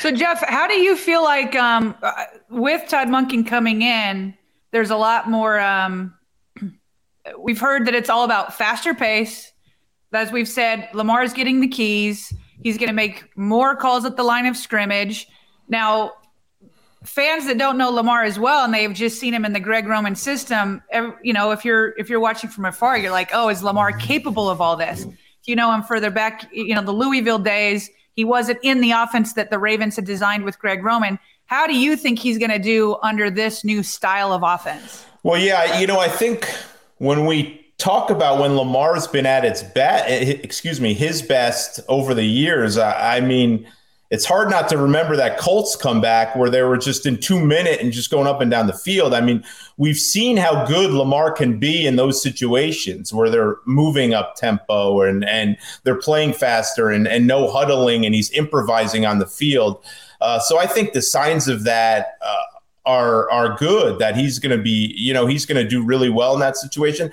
[0.00, 4.34] So Jeff, how do you feel like um, uh, with Todd Monken coming in,
[4.72, 5.60] there's a lot more.
[5.60, 6.14] Um,
[7.38, 9.52] we've heard that it's all about faster pace.
[10.12, 12.34] As we've said, Lamar's getting the keys.
[12.60, 15.28] He's going to make more calls at the line of scrimmage.
[15.68, 16.12] Now,
[17.04, 19.86] fans that don't know Lamar as well, and they've just seen him in the Greg
[19.86, 20.82] Roman system,
[21.22, 24.48] you know, if you're if you're watching from afar, you're like, oh, is Lamar capable
[24.48, 25.04] of all this?
[25.04, 28.92] If you know him further back, you know the Louisville days, he wasn't in the
[28.92, 31.18] offense that the Ravens had designed with Greg Roman.
[31.46, 35.04] How do you think he's going to do under this new style of offense?
[35.22, 36.48] Well, yeah, you know, I think
[36.98, 41.80] when we talk about when Lamar's been at its best, eh, excuse me, his best
[41.88, 43.66] over the years, I, I mean
[44.14, 47.80] it's hard not to remember that Colts comeback where they were just in two minute
[47.80, 49.12] and just going up and down the field.
[49.12, 49.42] I mean,
[49.76, 55.00] we've seen how good Lamar can be in those situations where they're moving up tempo
[55.00, 59.84] and and they're playing faster and, and no huddling and he's improvising on the field.
[60.20, 62.36] Uh, so I think the signs of that uh,
[62.86, 63.98] are are good.
[63.98, 66.56] That he's going to be, you know, he's going to do really well in that
[66.56, 67.10] situation.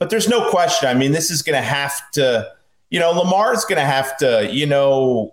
[0.00, 0.88] But there's no question.
[0.88, 2.50] I mean, this is going to have to,
[2.90, 5.32] you know, Lamar's going to have to, you know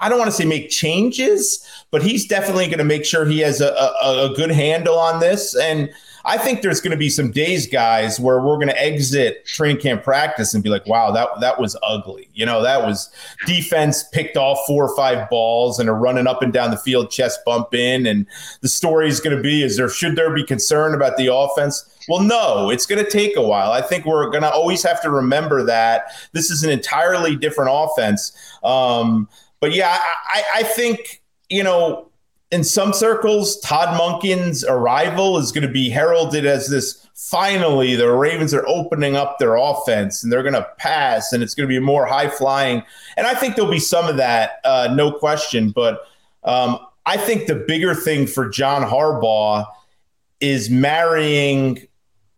[0.00, 3.40] I don't want to say make changes, but he's definitely going to make sure he
[3.40, 5.56] has a, a, a, good handle on this.
[5.56, 5.90] And
[6.24, 9.80] I think there's going to be some days, guys, where we're going to exit training
[9.80, 12.28] camp practice and be like, wow, that, that was ugly.
[12.34, 13.10] You know, that was
[13.46, 17.10] defense picked off four or five balls and are running up and down the field,
[17.10, 18.06] chest bump in.
[18.06, 18.26] And
[18.60, 21.88] the story is going to be, is there, should there be concern about the offense?
[22.08, 23.72] Well, no, it's going to take a while.
[23.72, 27.70] I think we're going to always have to remember that this is an entirely different
[27.72, 28.32] offense.
[28.62, 29.28] Um,
[29.62, 29.96] but yeah,
[30.34, 32.10] I, I think, you know,
[32.50, 38.10] in some circles, Todd Monken's arrival is going to be heralded as this finally the
[38.10, 41.72] Ravens are opening up their offense and they're going to pass and it's going to
[41.72, 42.82] be more high flying.
[43.16, 45.70] And I think there'll be some of that, uh, no question.
[45.70, 46.00] But
[46.42, 49.64] um, I think the bigger thing for John Harbaugh
[50.40, 51.86] is marrying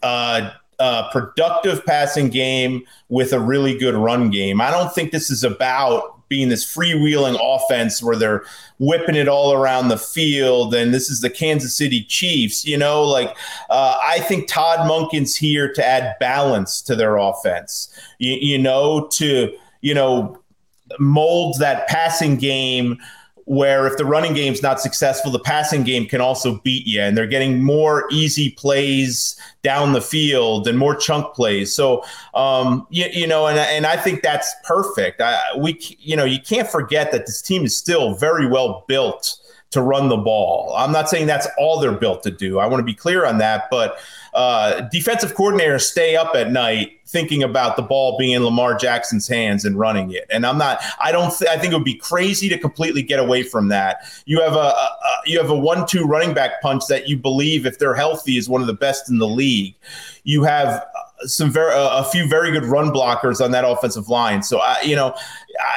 [0.03, 4.61] uh, a productive passing game with a really good run game.
[4.61, 8.45] I don't think this is about being this freewheeling offense where they're
[8.79, 10.75] whipping it all around the field.
[10.75, 12.65] And this is the Kansas City Chiefs.
[12.65, 13.37] You know, like
[13.71, 17.97] uh, I think Todd Monken's here to add balance to their offense.
[18.19, 20.39] You, you know, to you know
[20.99, 22.99] mold that passing game
[23.47, 27.01] where if the running game's not successful, the passing game can also beat you.
[27.01, 31.75] And they're getting more easy plays down the field and more chunk plays.
[31.75, 32.05] So,
[32.35, 35.21] um, you, you, know, and, and I think that's perfect.
[35.21, 39.39] I, we, you know, you can't forget that this team is still very well built
[39.75, 40.73] to run the ball.
[40.77, 42.61] I'm not saying that's all they're built to do.
[42.61, 43.99] I want to be clear on that, but
[44.35, 49.29] uh, defensive coordinators stay up at night thinking about the ball being in Lamar Jackson's
[49.29, 50.27] hands and running it.
[50.31, 50.81] And I'm not.
[51.01, 51.37] I don't.
[51.37, 53.99] Th- I think it would be crazy to completely get away from that.
[54.27, 57.65] You have a, a, a you have a one-two running back punch that you believe,
[57.65, 59.75] if they're healthy, is one of the best in the league.
[60.25, 60.85] You have
[61.27, 64.43] some very a few very good run blockers on that offensive line.
[64.43, 65.15] So I, you know,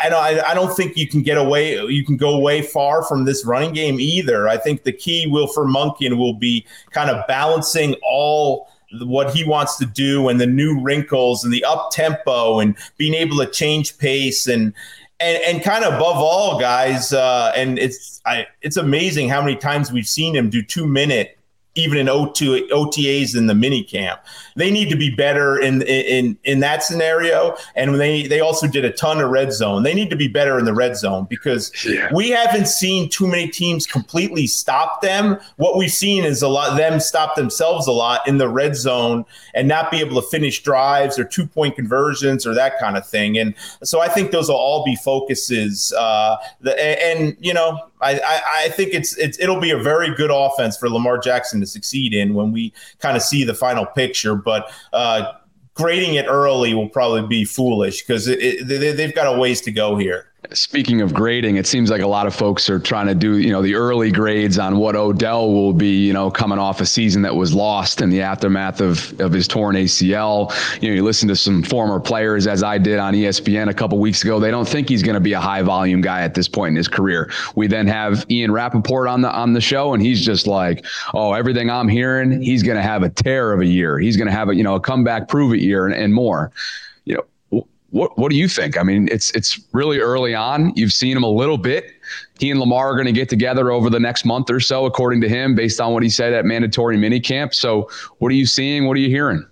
[0.04, 3.26] I don't I don't think you can get away you can go way far from
[3.26, 4.48] this running game either.
[4.48, 8.68] I think the key will for Monken will be kind of balancing all
[9.02, 13.14] what he wants to do and the new wrinkles and the up tempo and being
[13.14, 14.74] able to change pace and
[15.20, 19.56] and, and kind of above all guys uh, and it's I, it's amazing how many
[19.56, 21.37] times we've seen him do two minute
[21.78, 24.22] even in O2 OTAs in the mini camp.
[24.56, 27.56] They need to be better in in in that scenario.
[27.76, 29.84] And they they also did a ton of red zone.
[29.84, 32.10] They need to be better in the red zone because yeah.
[32.14, 35.38] we haven't seen too many teams completely stop them.
[35.58, 39.26] What we've seen is a lot them stop themselves a lot in the red zone
[39.54, 43.08] and not be able to finish drives or two point conversions or that kind of
[43.08, 43.38] thing.
[43.38, 45.94] And so I think those will all be focuses.
[45.94, 50.30] Uh, the, and you know I, I, think it's, it's it'll be a very good
[50.32, 54.36] offense for Lamar Jackson to succeed in when we kind of see the final picture.
[54.36, 55.34] But uh,
[55.74, 59.96] grading it early will probably be foolish because they, they've got a ways to go
[59.96, 60.27] here.
[60.54, 63.52] Speaking of grading, it seems like a lot of folks are trying to do, you
[63.52, 67.24] know, the early grades on what Odell will be, you know, coming off a season
[67.24, 70.54] that was lost in the aftermath of, of his torn ACL.
[70.80, 73.98] You know, you listen to some former players, as I did on ESPN a couple
[73.98, 74.40] weeks ago.
[74.40, 76.76] They don't think he's going to be a high volume guy at this point in
[76.76, 77.32] his career.
[77.56, 81.34] We then have Ian Rapoport on the on the show, and he's just like, oh,
[81.34, 83.98] everything I'm hearing, he's going to have a tear of a year.
[83.98, 86.52] He's going to have a, you know, a comeback prove it year and, and more.
[87.06, 87.24] You know,
[87.90, 88.78] what what do you think?
[88.78, 90.74] I mean, it's it's really early on.
[90.76, 91.92] You've seen him a little bit.
[92.40, 95.22] He and Lamar are going to get together over the next month or so, according
[95.22, 97.54] to him, based on what he said at mandatory minicamp.
[97.54, 98.88] So, what are you seeing?
[98.88, 99.46] What are you hearing?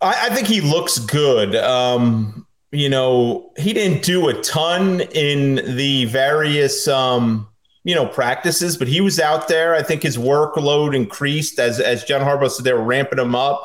[0.00, 1.54] I, I think he looks good.
[1.56, 7.46] Um, you know, he didn't do a ton in the various um,
[7.84, 9.74] you know practices, but he was out there.
[9.74, 13.64] I think his workload increased as as John Harbaugh said they were ramping him up.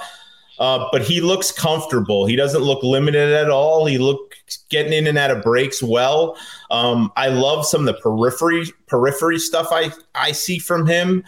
[0.59, 2.25] Uh, but he looks comfortable.
[2.25, 3.85] He doesn't look limited at all.
[3.85, 6.37] He looks getting in and out of breaks well.
[6.71, 11.23] Um, I love some of the periphery periphery stuff I I see from him.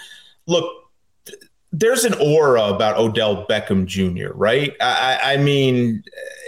[0.47, 0.65] Look,
[1.71, 4.33] there's an aura about Odell Beckham Jr.
[4.33, 4.75] Right?
[4.81, 6.03] I, I mean,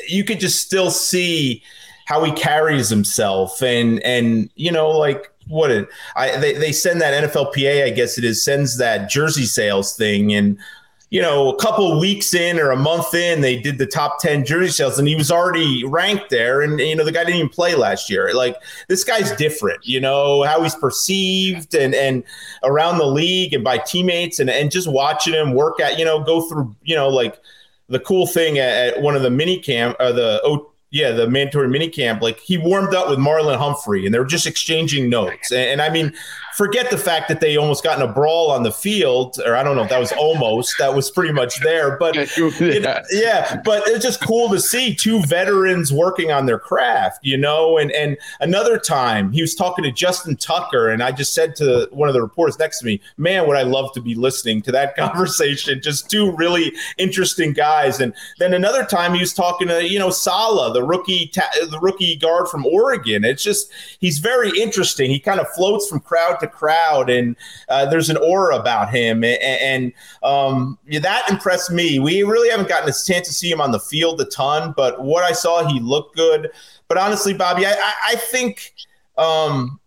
[0.07, 1.63] you could just still see
[2.05, 6.99] how he carries himself, and and you know, like what it, I they they send
[7.01, 10.57] that NFLPA, I guess it is, sends that jersey sales thing, and
[11.11, 14.45] you know, a couple weeks in or a month in, they did the top 10
[14.45, 16.61] jersey sales and he was already ranked there.
[16.61, 18.33] And, you know, the guy didn't even play last year.
[18.33, 18.55] Like,
[18.87, 22.23] this guy's different, you know, how he's perceived and, and
[22.63, 26.23] around the league and by teammates and, and just watching him work at, you know,
[26.23, 27.37] go through, you know, like
[27.89, 31.11] the cool thing at, at one of the mini camp or uh, the o, yeah,
[31.11, 34.45] the mandatory mini camp, like he warmed up with Marlon Humphrey and they were just
[34.47, 35.51] exchanging notes.
[35.51, 36.13] And, and, I mean,
[36.55, 39.63] forget the fact that they almost got in a brawl on the field, or I
[39.63, 41.97] don't know if that was almost, that was pretty much there.
[41.97, 47.19] But it, yeah, but it's just cool to see two veterans working on their craft,
[47.23, 47.77] you know.
[47.77, 51.87] And and another time he was talking to Justin Tucker, and I just said to
[51.91, 54.71] one of the reporters next to me, man, would I love to be listening to
[54.71, 55.81] that conversation.
[55.81, 57.99] Just two really interesting guys.
[57.99, 61.79] And then another time he was talking to, you know, Sala, the rookie, ta- the
[61.79, 63.23] rookie guard from Oregon.
[63.23, 65.09] It's just, he's very interesting.
[65.09, 67.35] He kind of floats from crowd to crowd, and
[67.69, 71.99] uh, there's an aura about him, and, and um, yeah, that impressed me.
[71.99, 75.01] We really haven't gotten a chance to see him on the field a ton, but
[75.01, 76.51] what I saw, he looked good.
[76.87, 78.73] But honestly, Bobby, I, I, I think.
[79.17, 79.79] Um,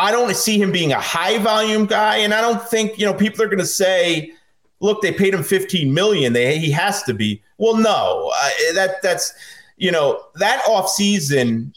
[0.00, 3.12] I don't see him being a high volume guy, and I don't think you know
[3.12, 4.32] people are going to say,
[4.80, 6.32] "Look, they paid him 15 million.
[6.32, 9.34] They he has to be." Well, no, uh, that that's
[9.76, 11.74] you know that off season.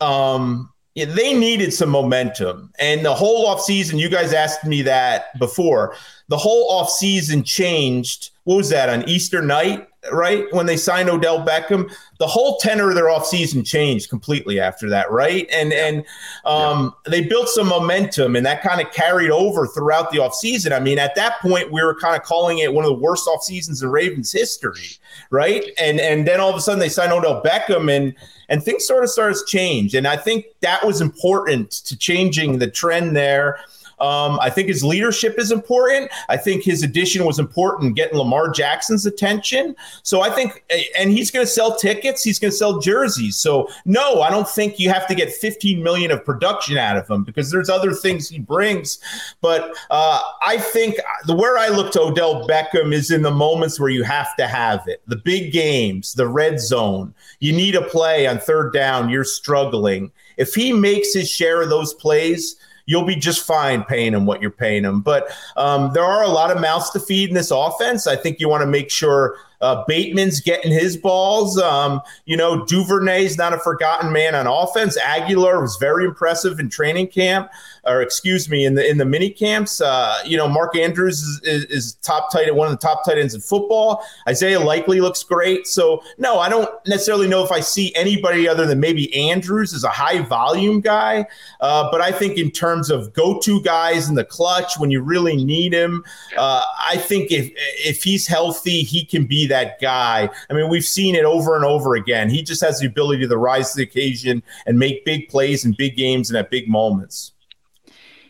[0.00, 2.72] Um, yeah, they needed some momentum.
[2.78, 5.94] And the whole offseason, you guys asked me that before.
[6.28, 8.30] The whole offseason changed.
[8.44, 10.46] What was that on Easter night, right?
[10.52, 15.10] When they signed Odell Beckham, the whole tenor of their offseason changed completely after that,
[15.10, 15.46] right?
[15.52, 15.98] And and
[16.46, 17.10] um, yeah.
[17.10, 20.72] they built some momentum, and that kind of carried over throughout the offseason.
[20.72, 23.28] I mean, at that point, we were kind of calling it one of the worst
[23.28, 24.96] off seasons in Ravens history,
[25.28, 25.62] right?
[25.78, 28.14] And and then all of a sudden they signed Odell Beckham, and
[28.48, 29.94] and things sort of starts change.
[29.94, 33.58] And I think that was important to changing the trend there.
[33.98, 36.10] Um, I think his leadership is important.
[36.28, 39.74] I think his addition was important, getting Lamar Jackson's attention.
[40.02, 40.64] So I think,
[40.98, 42.22] and he's going to sell tickets.
[42.22, 43.36] He's going to sell jerseys.
[43.36, 47.08] So no, I don't think you have to get 15 million of production out of
[47.08, 48.98] him because there's other things he brings.
[49.40, 53.80] But uh, I think the where I look to Odell Beckham is in the moments
[53.80, 57.14] where you have to have it, the big games, the red zone.
[57.40, 59.08] You need a play on third down.
[59.08, 60.10] You're struggling.
[60.36, 64.40] If he makes his share of those plays, you'll be just fine paying him what
[64.40, 65.00] you're paying him.
[65.00, 68.06] But um, there are a lot of mouths to feed in this offense.
[68.06, 71.58] I think you want to make sure uh, Bateman's getting his balls.
[71.58, 74.98] Um, you know, Duvernay's not a forgotten man on offense.
[75.00, 77.50] Agholor was very impressive in training camp,
[77.86, 79.80] or excuse me, in the in the mini camps.
[79.80, 83.18] Uh, you know, Mark Andrews is, is, is, top tight one of the top tight
[83.18, 84.04] ends in football.
[84.28, 85.66] Isaiah Likely looks great.
[85.66, 89.84] So no, I don't necessarily know if I see anybody other than maybe Andrews as
[89.84, 91.26] a high volume guy.
[91.60, 95.00] Uh, but I think in terms of go to guys in the clutch when you
[95.00, 96.04] really need him,
[96.36, 100.28] uh, I think if if he's healthy, he can be that guy.
[100.50, 102.30] I mean, we've seen it over and over again.
[102.30, 105.72] He just has the ability to rise to the occasion and make big plays in
[105.72, 107.32] big games and at big moments.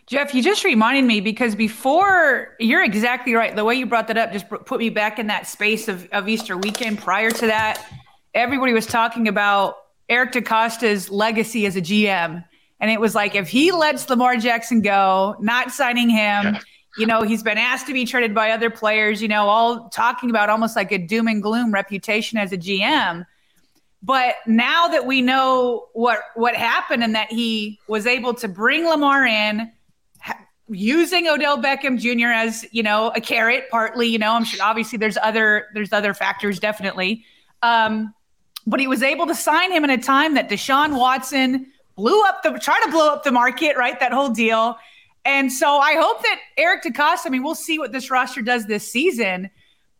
[0.06, 3.54] Jeff, you just reminded me because before you're exactly right.
[3.56, 6.28] The way you brought that up just put me back in that space of, of
[6.28, 6.98] Easter weekend.
[6.98, 7.84] Prior to that,
[8.32, 9.76] everybody was talking about
[10.08, 12.44] Eric DeCosta's legacy as a GM.
[12.78, 16.60] And it was like, if he lets Lamar Jackson go, not signing him, yeah
[16.96, 20.30] you know, he's been asked to be traded by other players, you know, all talking
[20.30, 23.26] about almost like a doom and gloom reputation as a GM.
[24.02, 28.86] But now that we know what what happened and that he was able to bring
[28.86, 29.70] Lamar in,
[30.68, 32.28] using Odell Beckham Jr.
[32.28, 36.14] as you know a carrot, partly, you know, I'm sure obviously there's other there's other
[36.14, 37.24] factors definitely,
[37.62, 38.14] um,
[38.66, 42.42] but he was able to sign him in a time that Deshaun Watson blew up
[42.42, 43.98] the try to blow up the market, right?
[44.00, 44.76] That whole deal.
[45.24, 48.66] And so I hope that Eric DeCosta, I mean, we'll see what this roster does
[48.66, 49.50] this season,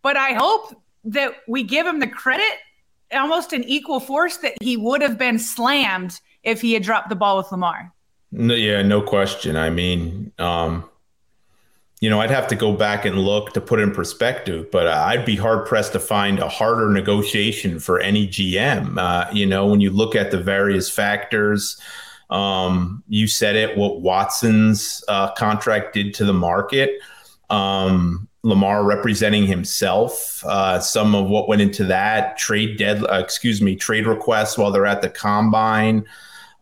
[0.03, 2.45] but I hope that we give him the credit
[3.13, 7.17] almost an equal force that he would have been slammed if he had dropped the
[7.17, 7.93] ball with Lamar.
[8.33, 9.57] No, yeah, no question.
[9.57, 10.89] I mean, um,
[12.01, 15.25] you know, I'd have to go back and look to put in perspective, but I'd
[15.25, 18.99] be hard pressed to find a harder negotiation for any GM.
[18.99, 21.81] Uh, you know, when you look at the various factors,
[22.29, 27.01] um, you said it, what Watson's uh, contract did to the market.
[27.49, 30.45] Um, Lamar representing himself.
[30.47, 34.71] Uh, some of what went into that trade dead, uh, excuse me, trade requests while
[34.71, 36.05] they're at the combine.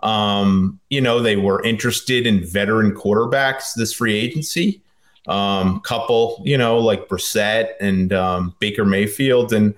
[0.04, 4.82] Um, you know, they were interested in veteran quarterbacks this free agency.
[5.26, 9.74] Um, couple, you know, like Brissett and um, Baker Mayfield, and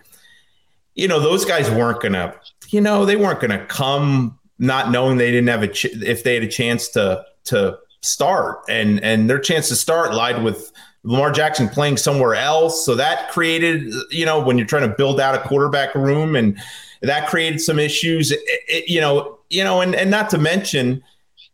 [0.97, 2.35] you know, those guys weren't gonna,
[2.71, 6.35] you know, they weren't gonna come not knowing they didn't have a ch- if they
[6.35, 10.73] had a chance to to start, and and their chance to start lied with
[11.05, 12.85] Lamar Jackson playing somewhere else.
[12.85, 16.59] So that created, you know, when you're trying to build out a quarterback room, and
[17.03, 18.33] that created some issues.
[18.33, 21.03] It, it, you know, you know, and and not to mention,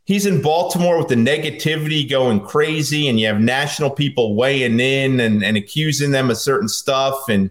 [0.05, 5.21] he's in Baltimore with the negativity going crazy, and you have national people weighing in
[5.21, 7.51] and, and accusing them of certain stuff, and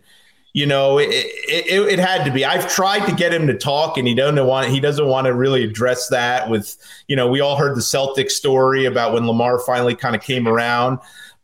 [0.53, 2.43] you know, it, it, it, had to be.
[2.43, 4.67] I've tried to get him to talk, and he doesn't want.
[4.67, 6.49] He doesn't want to really address that.
[6.49, 6.75] With
[7.07, 10.47] you know, we all heard the Celtic story about when Lamar finally kind of came
[10.47, 10.99] around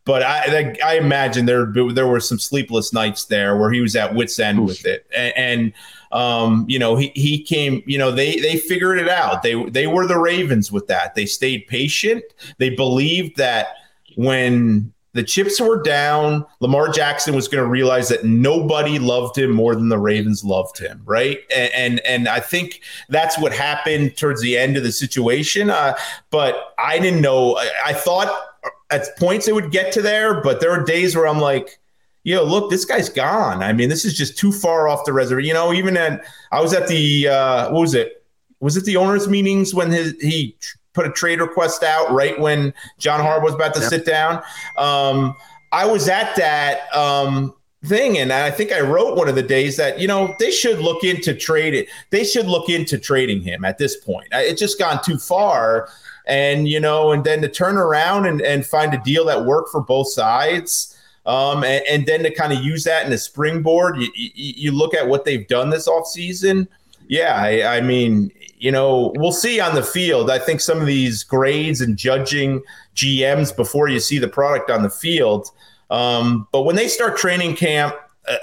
[0.08, 4.16] but I, I imagine there there were some sleepless nights there where he was at
[4.16, 4.70] wits end Oof.
[4.70, 5.74] with it, and, and
[6.12, 7.84] um, you know he he came.
[7.86, 9.44] You know they they figured it out.
[9.44, 11.16] They they were the Ravens with that.
[11.16, 12.24] They stayed patient.
[12.58, 13.68] They believed that
[14.16, 19.52] when the chips were down, Lamar Jackson was going to realize that nobody loved him
[19.52, 21.40] more than the Ravens loved him, right?
[21.56, 25.72] And and, and I think that's what happened towards the end of the situation.
[25.72, 25.98] Uh,
[26.30, 27.58] but I didn't know.
[27.58, 28.32] I, I thought
[28.92, 31.80] at points it would get to there, but there are days where I'm like,
[32.28, 33.64] yo, look, this guy's gone.
[33.64, 35.48] I mean, this is just too far off the reservation.
[35.48, 38.26] You know, even at I was at the uh, what was it?
[38.60, 40.58] Was it the owners' meetings when his he
[40.94, 43.90] put a trade request out right when John Harbaugh was about to yep.
[43.90, 44.44] sit down?
[44.78, 45.36] Um,
[45.72, 47.54] I was at that um,
[47.86, 50.80] thing, and I think I wrote one of the days that you know they should
[50.80, 51.88] look into trade it.
[52.10, 54.28] They should look into trading him at this point.
[54.34, 55.88] It's just gone too far
[56.26, 59.70] and you know, and then to turn around and, and find a deal that worked
[59.70, 60.94] for both sides.
[61.28, 64.72] Um, and, and, then to kind of use that in a springboard, you, you, you,
[64.72, 66.70] look at what they've done this offseason.
[67.10, 70.32] Yeah, I, I, mean, you know, we'll see on the field.
[70.32, 72.64] I think some of these grades and judging
[72.96, 75.52] GMs before you see the product on the field.
[75.90, 77.94] Um, but when they start training camp,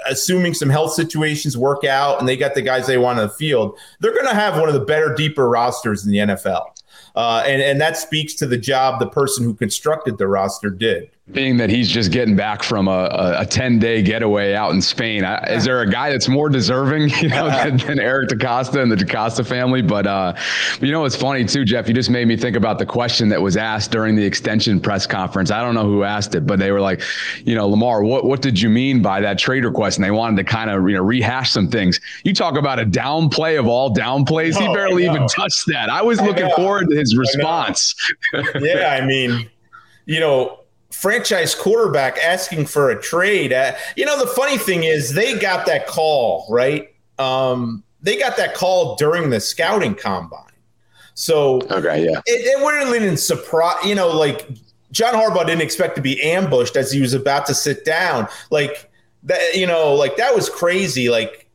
[0.05, 3.33] assuming some health situations work out and they got the guys they want on the
[3.33, 6.67] field, they're going to have one of the better, deeper rosters in the NFL.
[7.15, 11.09] Uh, and, and that speaks to the job the person who constructed the roster did
[11.31, 15.25] being that he's just getting back from a, a 10 day getaway out in Spain.
[15.25, 18.91] I, is there a guy that's more deserving, you know, than, than Eric DeCosta and
[18.91, 19.81] the DeCosta family?
[19.81, 20.35] But, uh,
[20.81, 23.41] you know, it's funny too, Jeff, you just made me think about the question that
[23.41, 25.49] was asked during the extension press conference.
[25.49, 27.01] I don't know who asked it, but they were like,
[27.43, 29.97] you know, Lamar, what, what did you mean by that trade request?
[29.97, 31.99] And they wanted to kind of, you know, rehash some things.
[32.23, 34.59] You talk about a downplay of all downplays.
[34.59, 35.89] He barely even touched that.
[35.89, 37.95] I was looking I forward to his response.
[38.31, 38.99] I yeah.
[39.01, 39.49] I mean,
[40.05, 40.59] you know,
[41.05, 43.53] franchise quarterback asking for a trade.
[43.53, 46.95] Uh, you know, the funny thing is they got that call, right?
[47.19, 50.41] Um, they got that call during the scouting combine.
[51.13, 53.85] So okay, yeah, it, it really didn't surprise.
[53.85, 54.49] You know, like
[54.91, 58.27] John Harbaugh didn't expect to be ambushed as he was about to sit down.
[58.49, 58.89] Like
[59.25, 61.09] that, you know, like that was crazy.
[61.09, 61.47] Like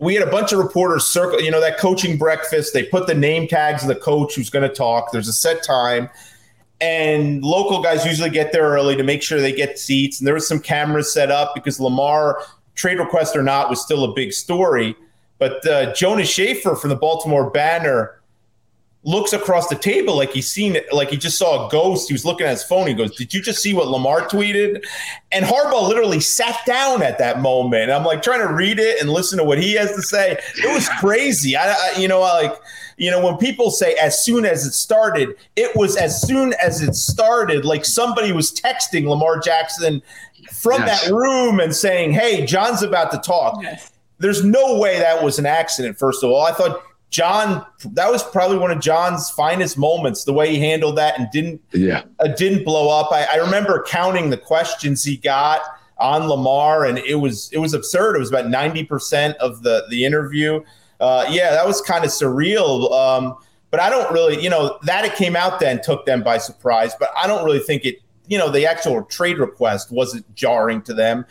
[0.00, 1.40] we had a bunch of reporters circle.
[1.40, 2.74] You know, that coaching breakfast.
[2.74, 5.12] They put the name tags of the coach who's going to talk.
[5.12, 6.10] There's a set time
[6.80, 10.18] and local guys usually get there early to make sure they get seats.
[10.18, 12.42] And there was some cameras set up because Lamar,
[12.74, 14.96] trade request or not, was still a big story.
[15.38, 18.20] But uh, Jonas Shaffer from the Baltimore Banner
[19.02, 22.08] looks across the table like he's seen like he just saw a ghost.
[22.08, 22.86] He was looking at his phone.
[22.86, 24.84] He goes, "Did you just see what Lamar tweeted?"
[25.32, 27.90] And Harbaugh literally sat down at that moment.
[27.90, 30.38] I'm like trying to read it and listen to what he has to say.
[30.56, 31.56] It was crazy.
[31.56, 32.54] I, I you know, like
[33.00, 36.82] you know, when people say as soon as it started, it was as soon as
[36.82, 40.02] it started, like somebody was texting Lamar Jackson
[40.52, 41.06] from yes.
[41.06, 43.58] that room and saying, Hey, John's about to talk.
[43.62, 43.90] Yes.
[44.18, 46.42] There's no way that was an accident, first of all.
[46.42, 50.98] I thought John, that was probably one of John's finest moments, the way he handled
[50.98, 52.02] that and didn't yeah.
[52.18, 53.10] Uh, didn't blow up.
[53.12, 55.62] I, I remember counting the questions he got
[55.96, 58.16] on Lamar, and it was it was absurd.
[58.16, 60.62] It was about 90% of the the interview
[61.00, 62.92] uh, yeah, that was kind of surreal.
[62.92, 63.36] Um,
[63.70, 66.92] but I don't really, you know, that it came out then took them by surprise.
[66.98, 67.96] But I don't really think it,
[68.26, 71.24] you know, the actual trade request wasn't jarring to them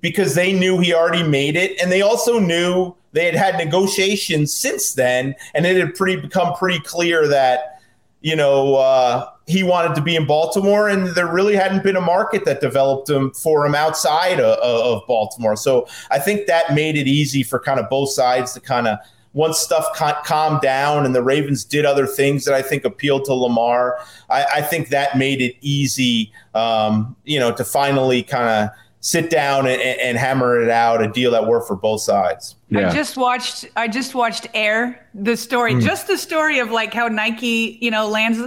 [0.00, 4.54] because they knew he already made it, and they also knew they had had negotiations
[4.54, 7.80] since then, and it had pretty become pretty clear that,
[8.20, 8.76] you know.
[8.76, 12.60] Uh, he wanted to be in Baltimore, and there really hadn't been a market that
[12.60, 15.56] developed him for him outside of, of Baltimore.
[15.56, 18.98] So I think that made it easy for kind of both sides to kind of
[19.36, 19.86] once stuff
[20.24, 23.98] calmed down and the Ravens did other things that I think appealed to Lamar,
[24.30, 28.70] I, I think that made it easy, um, you know, to finally kind of
[29.00, 32.56] sit down and, and, hammer it out a deal that worked for both sides.
[32.70, 32.88] Yeah.
[32.88, 35.82] I just watched I just watched Air, the story, mm.
[35.82, 38.40] just the story of like how Nike, you know, lands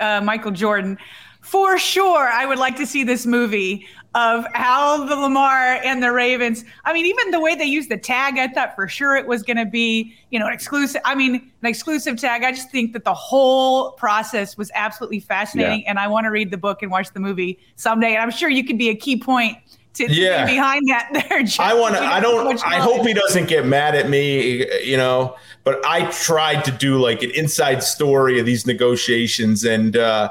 [0.00, 0.96] uh, Michael Jordan.
[1.42, 6.10] For sure, I would like to see this movie of how the Lamar and the
[6.10, 6.64] Ravens.
[6.84, 9.42] I mean, even the way they used the tag, I thought for sure it was
[9.42, 11.00] going to be, you know, an exclusive.
[11.04, 12.42] I mean, an exclusive tag.
[12.42, 15.90] I just think that the whole process was absolutely fascinating, yeah.
[15.90, 18.14] and I want to read the book and watch the movie someday.
[18.14, 19.58] And I'm sure you could be a key point.
[19.94, 20.46] To, to yeah.
[20.46, 21.42] behind that there.
[21.42, 21.58] Jeff.
[21.58, 22.00] I want to.
[22.00, 22.64] I don't.
[22.64, 24.66] I hope he doesn't get mad at me.
[24.84, 29.96] You know, but I tried to do like an inside story of these negotiations, and
[29.96, 30.30] uh,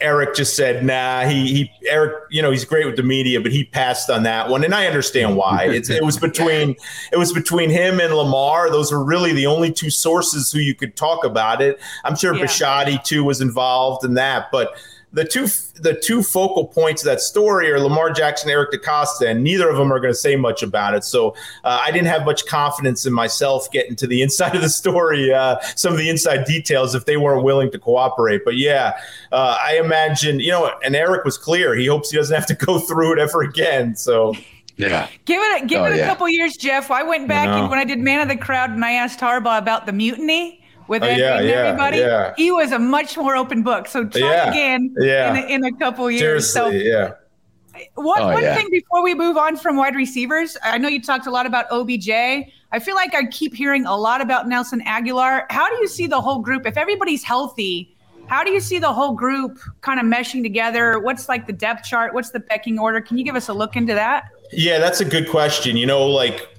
[0.00, 3.52] Eric just said, "Nah." He he Eric, you know, he's great with the media, but
[3.52, 5.64] he passed on that one, and I understand why.
[5.64, 6.76] It's, it was between
[7.12, 8.70] it was between him and Lamar.
[8.70, 11.80] Those were really the only two sources who you could talk about it.
[12.04, 12.98] I'm sure yeah.
[13.04, 14.74] Too was involved in that, but
[15.14, 15.46] the two
[15.80, 19.68] the two focal points of that story are Lamar Jackson, and Eric DeCosta, and neither
[19.70, 21.04] of them are going to say much about it.
[21.04, 21.30] So
[21.62, 25.32] uh, I didn't have much confidence in myself getting to the inside of the story,
[25.32, 28.42] uh, some of the inside details, if they weren't willing to cooperate.
[28.44, 28.94] But yeah,
[29.30, 31.76] uh, I imagine you know, and Eric was clear.
[31.76, 33.94] He hopes he doesn't have to go through it ever again.
[33.96, 34.34] So.
[34.76, 35.08] Yeah.
[35.24, 36.06] Give it give oh, it a yeah.
[36.08, 36.90] couple years, Jeff.
[36.90, 39.58] I went back and when I did Man of the Crowd and I asked Harbaugh
[39.58, 41.98] about the mutiny with oh, yeah, yeah, everybody.
[41.98, 42.34] Yeah.
[42.36, 43.88] He was a much more open book.
[43.88, 45.30] So try yeah, again yeah.
[45.30, 46.52] In, a, in a couple years.
[46.52, 47.14] Seriously, so, yeah.
[47.94, 48.54] One, oh, one yeah.
[48.54, 51.66] thing before we move on from wide receivers, I know you talked a lot about
[51.70, 52.08] OBJ.
[52.10, 55.44] I feel like I keep hearing a lot about Nelson Agholor.
[55.50, 56.66] How do you see the whole group?
[56.66, 61.00] If everybody's healthy, how do you see the whole group kind of meshing together?
[61.00, 62.14] What's like the depth chart?
[62.14, 63.00] What's the pecking order?
[63.00, 64.24] Can you give us a look into that?
[64.52, 65.76] Yeah, that's a good question.
[65.76, 66.53] You know, like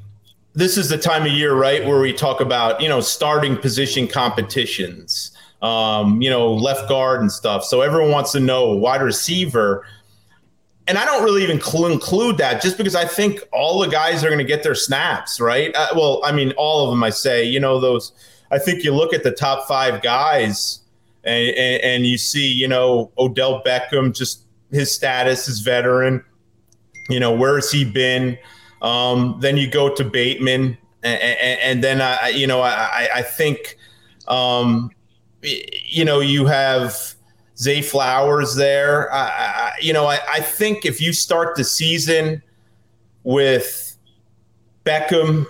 [0.56, 4.08] this is the time of year, right, where we talk about you know starting position
[4.08, 5.32] competitions,
[5.62, 7.64] um, you know, left guard and stuff.
[7.66, 9.86] So everyone wants to know wide receiver,
[10.88, 11.58] and I don't really even
[11.92, 15.40] include that just because I think all the guys are going to get their snaps,
[15.40, 15.76] right?
[15.76, 17.04] Uh, well, I mean, all of them.
[17.04, 18.14] I say, you know, those.
[18.52, 20.80] I think you look at the top five guys,
[21.24, 26.24] and, and, and you see, you know, Odell Beckham, just his status as veteran.
[27.10, 28.38] You know, where has he been?
[28.86, 33.22] Um, then you go to Bateman, and, and, and then I, you know, I, I
[33.24, 33.78] think,
[34.28, 34.92] um,
[35.42, 37.16] you know, you have
[37.58, 39.12] Zay Flowers there.
[39.12, 42.44] I, I, you know, I, I think if you start the season
[43.24, 43.98] with
[44.86, 45.48] Beckham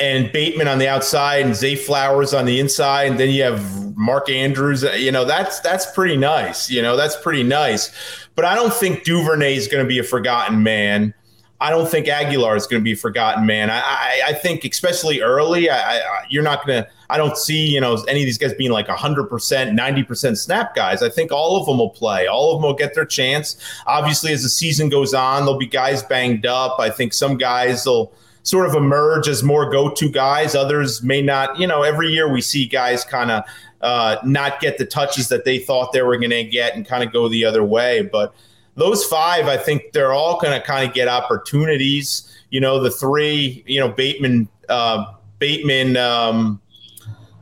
[0.00, 3.96] and Bateman on the outside and Zay Flowers on the inside, and then you have
[3.96, 4.82] Mark Andrews.
[4.82, 6.68] You know, that's that's pretty nice.
[6.68, 7.92] You know, that's pretty nice.
[8.34, 11.14] But I don't think Duvernay is going to be a forgotten man.
[11.62, 13.68] I don't think Agholor is going to be forgotten, man.
[13.68, 16.00] I, I, I think especially early, I, I,
[16.30, 16.90] you're not going to.
[17.10, 20.38] I don't see you know any of these guys being like 100 percent, 90 percent
[20.38, 21.02] snap guys.
[21.02, 22.26] I think all of them will play.
[22.26, 23.56] All of them will get their chance.
[23.86, 26.78] Obviously, as the season goes on, there'll be guys banged up.
[26.78, 30.54] I think some guys will sort of emerge as more go-to guys.
[30.54, 31.58] Others may not.
[31.58, 33.44] You know, every year we see guys kind of
[33.80, 37.02] uh, not get the touches that they thought they were going to get and kind
[37.02, 38.34] of go the other way, but
[38.76, 42.26] those five, I think they're all going to kind of get opportunities.
[42.50, 46.60] You know, the three, you know, Bateman, uh, Bateman, um,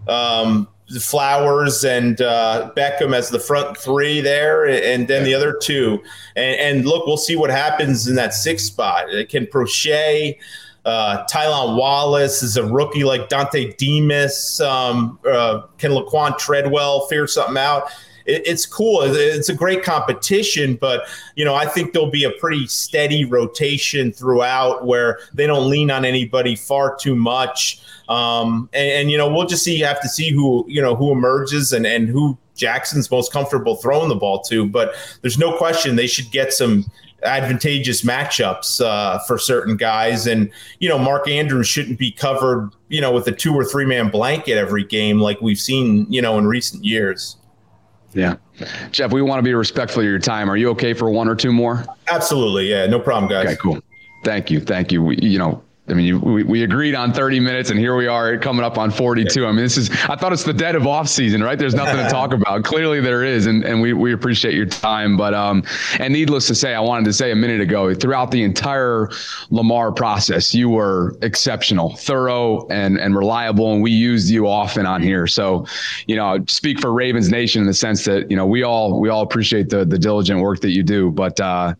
[0.07, 0.68] um,
[1.01, 6.03] Flowers and uh, Beckham as the front three there, and then the other two.
[6.35, 9.05] And, and look, we'll see what happens in that sixth spot.
[9.29, 10.39] Can Proche,
[10.87, 14.61] uh, Tylan Wallace is a rookie like Dontay Demus.
[14.62, 17.91] Um, uh, can Laquan Treadwell figure something out?
[18.29, 19.03] It, it's cool.
[19.03, 24.12] It's a great competition, but you know, I think there'll be a pretty steady rotation
[24.12, 27.81] throughout where they don't lean on anybody far too much.
[28.09, 29.76] Um, and, and, you know, we'll just see.
[29.76, 33.76] You Have to see who you know who emerges and and who Jackson's most comfortable
[33.76, 34.66] throwing the ball to.
[34.66, 36.85] But there's no question they should get some
[37.22, 40.26] advantageous matchups uh, for certain guys.
[40.26, 43.85] And, you know, Mark Andrews shouldn't be covered, you know, with a two or three
[43.85, 47.37] man blanket every game like we've seen, you know, in recent years.
[48.14, 48.36] Yeah.
[48.90, 50.50] Jeff, we want to be respectful of your time.
[50.50, 51.84] Are you okay for one or two more?
[52.11, 52.68] Absolutely.
[52.70, 52.86] Yeah.
[52.86, 53.46] No problem, guys.
[53.46, 53.78] Okay, cool.
[54.24, 54.61] Thank you.
[54.61, 55.02] Thank you.
[55.02, 58.36] We, you know, I mean, we, we agreed on 30 minutes, and here we are
[58.39, 59.47] coming up on 42.
[59.47, 61.59] I mean, this is, I thought it's the dead of off season, right?
[61.59, 62.64] There's nothing to talk about.
[62.64, 65.16] Clearly, there is, and, and we, we appreciate your time.
[65.16, 65.64] But, um,
[65.99, 69.09] and needless to say, I wanted to say a minute ago, throughout the entire
[69.51, 75.03] Lamar process, you were exceptional, thorough, and, and reliable, and we used you often on
[75.03, 75.26] here.
[75.26, 75.66] So,
[76.07, 79.09] you know, speak for Ravens Nation in the sense that, you know, we all, we
[79.09, 81.11] all appreciate the, the diligent work that you do.
[81.11, 81.74] But, uh,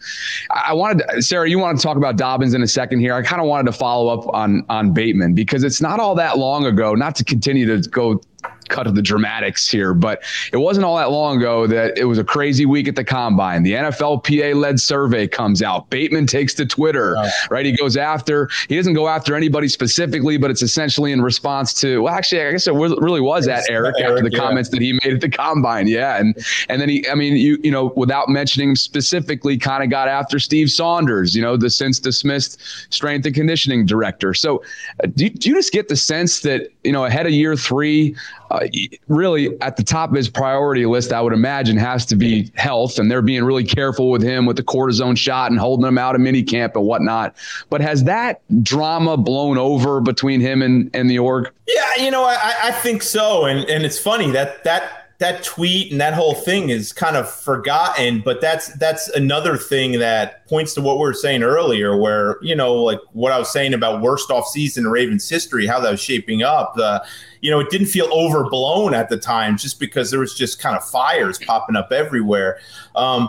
[0.51, 3.13] I wanted, Sarah, you want to talk about Dobbins in a second here.
[3.15, 6.15] I kind of wanted to follow follow up on on Bateman because it's not all
[6.15, 6.95] that long ago.
[6.95, 8.21] Not to continue to go
[8.69, 12.19] cut to the dramatics here, but it wasn't all that long ago that it was
[12.19, 13.62] a crazy week at the combine.
[13.62, 15.89] The NFLPA led survey comes out.
[15.91, 17.16] Bateman takes to Twitter,
[17.51, 17.64] right?
[17.64, 22.03] He goes after, he doesn't go after anybody specifically, but it's essentially in response to,
[22.03, 24.43] well, actually, I guess it really was at Eric, Eric after the yeah.
[24.43, 25.89] comments that he made at the combine.
[25.89, 26.19] Yeah.
[26.19, 26.37] And,
[26.69, 30.39] and then he, I mean, you, you know, without mentioning specifically, kind of got after
[30.39, 32.61] Steve Saunders, you know, the since dismissed
[32.93, 34.35] strength and conditioning director.
[34.35, 34.62] So
[35.03, 38.16] uh, do, do you just get the sense that, you know, ahead of year three,
[38.51, 38.67] uh,
[39.09, 42.99] really at the top of his priority list, I would imagine, has to be health,
[42.99, 46.15] and they're being really careful with him with the cortisone shot and holding him out
[46.15, 47.37] of minicamp and whatnot.
[47.71, 51.51] But has that drama blown over between him and, and the org?
[51.67, 55.91] Yeah, you know, I, I think so, and and it's funny that that that tweet
[55.91, 60.75] and that whole thing is kind of forgotten but that's that's another thing that points
[60.75, 64.01] to what we were saying earlier where you know like what i was saying about
[64.01, 67.05] worst off season in ravens history how that was shaping up the
[67.41, 70.77] you know it didn't feel overblown at the time just because there was just kind
[70.77, 72.59] of fires popping up everywhere.
[72.95, 73.29] Um,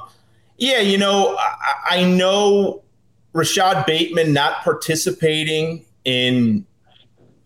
[0.58, 2.84] yeah you know I, I know
[3.34, 6.66] rashod bateman not participating in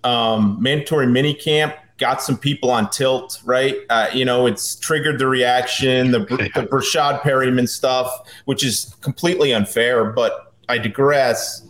[0.03, 3.77] um, mandatory minicamp got some people on tilt, right?
[3.89, 9.53] Uh, you know, it's triggered the reaction, the, the Breshad Perriman stuff, which is completely
[9.53, 11.65] unfair, but I digress.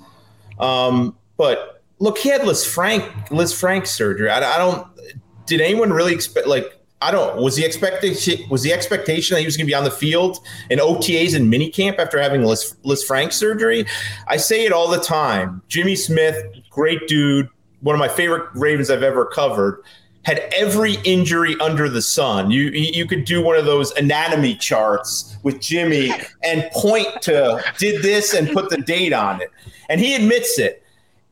[0.60, 4.28] Um, but look, he had Lisfranc, Liz Frank surgery.
[4.28, 4.88] I, I don't,
[5.46, 7.40] did anyone really expect, like, I don't.
[7.40, 10.40] Was the expectation was the expectation that he was going to be on the field
[10.72, 13.86] in OTAs and minicamp after having Liz, Lisfranc surgery?
[14.28, 15.62] I say it all the time.
[15.68, 17.50] Jimmy Smith, great dude,
[17.82, 19.84] one of my favorite Ravens I've ever covered
[20.24, 22.52] had every injury under the sun.
[22.52, 26.12] You you could do one of those anatomy charts with Jimmy
[26.44, 29.52] and point to did this and put the date on it.
[29.90, 30.84] And he admits it.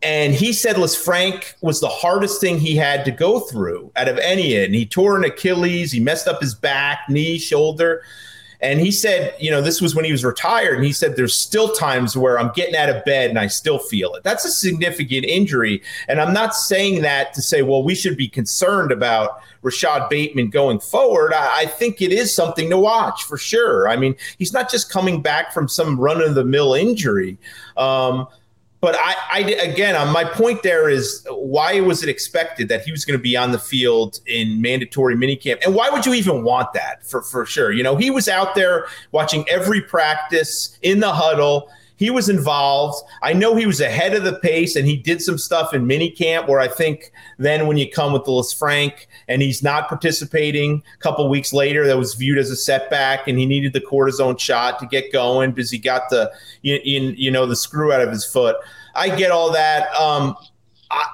[0.04, 4.18] And he said Lisfranc was the hardest thing he had to go through out of
[4.18, 8.02] any And he tore an Achilles, he messed up his back, knee, shoulder.
[8.62, 10.76] And he said, you know, this was when he was retired.
[10.76, 13.80] And he said, there's still times where I'm getting out of bed and I still
[13.80, 14.24] feel it.
[14.24, 15.82] That's a significant injury.
[16.08, 20.50] And I'm not saying that to say, well, we should be concerned about Rashod Bateman
[20.50, 21.34] going forward.
[21.34, 23.88] I, I think it is something to watch for sure.
[23.88, 27.38] I mean, he's not just coming back from some run of the mill injury.
[27.78, 28.28] Um,
[28.82, 32.92] but I, I again, uh, my point there is why was it expected that he
[32.92, 36.44] was going to be on the field in mandatory minicamp, and why would you even
[36.44, 37.72] want that for for sure?
[37.72, 41.70] You know, he was out there watching every practice in the huddle.
[42.02, 43.08] He was involved.
[43.22, 46.48] I know he was ahead of the pace, and he did some stuff in minicamp
[46.48, 50.98] where I think then when you come with the Lisfranc and he's not participating, a
[50.98, 54.80] couple weeks later that was viewed as a setback, and he needed the cortisone shot
[54.80, 56.32] to get going because he got the
[56.64, 58.56] you, you know the screw out of his foot.
[58.96, 59.94] I get all that.
[59.94, 60.36] Um,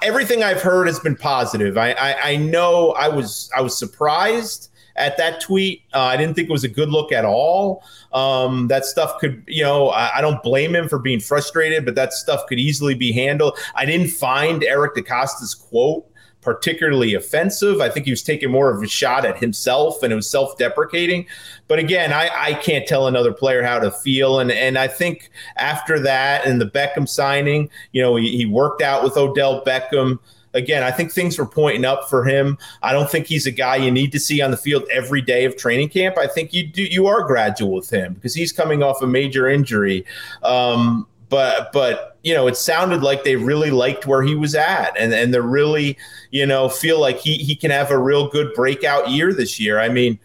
[0.01, 1.77] everything I've heard has been positive.
[1.77, 5.83] I, I, I know I was I was surprised at that tweet.
[5.93, 7.83] Uh, I didn't think it was a good look at all.
[8.13, 11.95] Um, that stuff could, you know, I, I, don't blame him for being frustrated, but
[11.95, 13.57] that stuff could easily be handled.
[13.75, 16.09] I didn't find Eric DeCosta's quote
[16.47, 17.81] particularly offensive.
[17.81, 20.57] I think he was taking more of a shot at himself and it was self
[20.57, 21.25] deprecating.
[21.67, 24.39] But again, I, I can't tell another player how to feel.
[24.39, 28.81] And, and I think after that and the Beckham signing, you know, he, he worked
[28.81, 30.19] out with Odell Beckham
[30.57, 32.57] again, I think things were pointing up for him.
[32.81, 35.45] I don't think he's a guy you need to see on the field every day
[35.45, 36.17] of training camp.
[36.17, 39.47] I think you do you are gradual with him because he's coming off a major
[39.47, 40.05] injury.
[40.43, 44.97] Um, but but you know, it sounded like they really liked where he was at,
[44.97, 45.97] and and they really
[46.31, 49.79] you know feel like he he can have a real good breakout year this year.
[49.79, 50.19] I mean,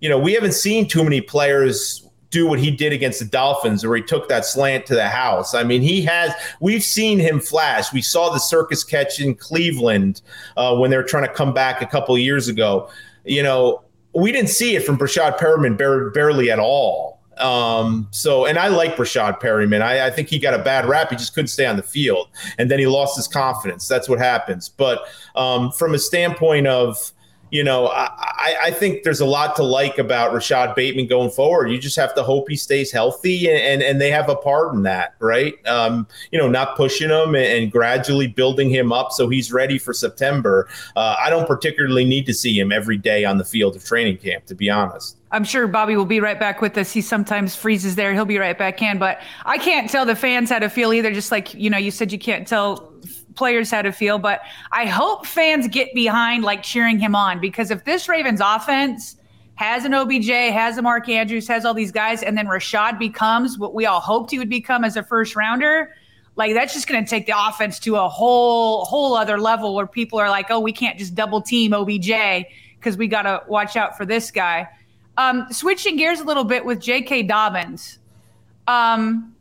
[0.00, 2.03] you know, we haven't seen too many players
[2.34, 5.54] do what he did against the Dolphins, where he took that slant to the house.
[5.54, 6.32] I mean, he has.
[6.60, 7.92] We've seen him flash.
[7.92, 10.20] We saw the circus catch in Cleveland
[10.56, 12.90] uh, when they were trying to come back a couple years ago.
[13.24, 13.82] You know,
[14.14, 17.20] we didn't see it from Breshad Perriman bar- barely at all.
[17.38, 19.80] Um, so, and I like Breshad Perriman.
[19.80, 21.10] I, I think he got a bad rap.
[21.10, 22.28] He just couldn't stay on the field,
[22.58, 23.86] and then he lost his confidence.
[23.86, 24.68] That's what happens.
[24.68, 25.06] But
[25.36, 27.12] um, from a standpoint of
[27.54, 31.70] you know, I, I think there's a lot to like about Rashod Bateman going forward.
[31.70, 34.74] You just have to hope he stays healthy and, and, and they have a part
[34.74, 35.54] in that, right?
[35.64, 39.78] Um, you know, not pushing him and, and, gradually building him up so he's ready
[39.78, 40.68] for September.
[40.96, 44.16] Uh, I don't particularly need to see him every day on the field of training
[44.16, 45.16] camp, to be honest.
[45.30, 46.92] I'm sure Bobby will be right back with us.
[46.92, 48.12] He sometimes freezes there.
[48.14, 51.12] He'll be right back in, but I can't tell the fans how to feel either.
[51.12, 52.92] Just like, you know, you said you can't tell
[53.34, 54.40] players how to feel, but
[54.72, 59.16] I hope fans get behind like cheering him on because if this Ravens offense
[59.56, 63.58] has an OBJ, has a Mark Andrews, has all these guys, and then Rashod becomes
[63.58, 65.94] what we all hoped he would become as a first rounder,
[66.36, 69.86] like that's just going to take the offense to a whole whole other level where
[69.86, 72.46] people are like, oh, we can't just double team OBJ
[72.78, 74.68] because we got to watch out for this guy.
[75.16, 77.22] Um, switching gears a little bit with J.K.
[77.24, 77.98] Dobbins.
[78.66, 79.33] Um,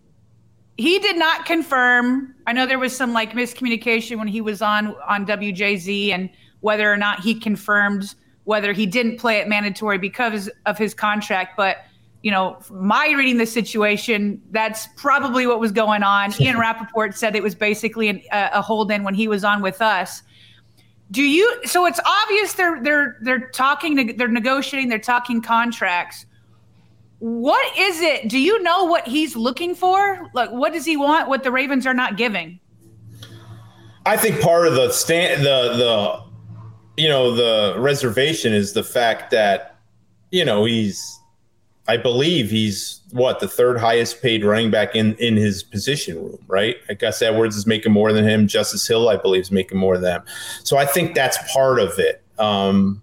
[0.78, 2.34] he did not confirm.
[2.48, 6.30] I know there was some like miscommunication when he was on on WJZ and
[6.62, 8.16] whether or not he confirmed
[8.46, 11.56] whether he didn't play it mandatory because of his contract.
[11.56, 11.78] But
[12.24, 16.34] you know, my reading the situation, that's probably what was going on.
[16.42, 19.82] Ian Rapoport said it was basically an, a hold in when he was on with
[19.82, 20.24] us.
[21.12, 21.62] Do you?
[21.66, 26.26] So it's obvious they're they're they're talking, they're negotiating, they're talking contracts.
[27.24, 28.28] What is it?
[28.28, 30.30] Do you know what he's looking for?
[30.34, 31.30] Like, what does he want?
[31.30, 32.60] What the Ravens are not giving?
[34.06, 35.74] I think part of the stand, the
[36.98, 39.78] the, you know, the reservation is the fact that,
[40.32, 41.18] you know, he's,
[41.88, 46.44] I believe he's what the third highest paid running back in in his position room,
[46.48, 46.76] right?
[46.90, 48.50] I Gus Edwards is making more than him.
[48.50, 50.24] Justice Hill, I believe, is making more than them.
[50.66, 52.22] So I think that's part of it.
[52.38, 53.02] Um,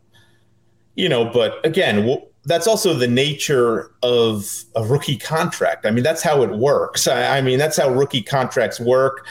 [0.94, 5.84] you know, but again, we'll, that's also the nature of a rookie contract.
[5.84, 7.06] I mean, that's how it works.
[7.06, 9.26] I, I mean, that's how rookie contracts work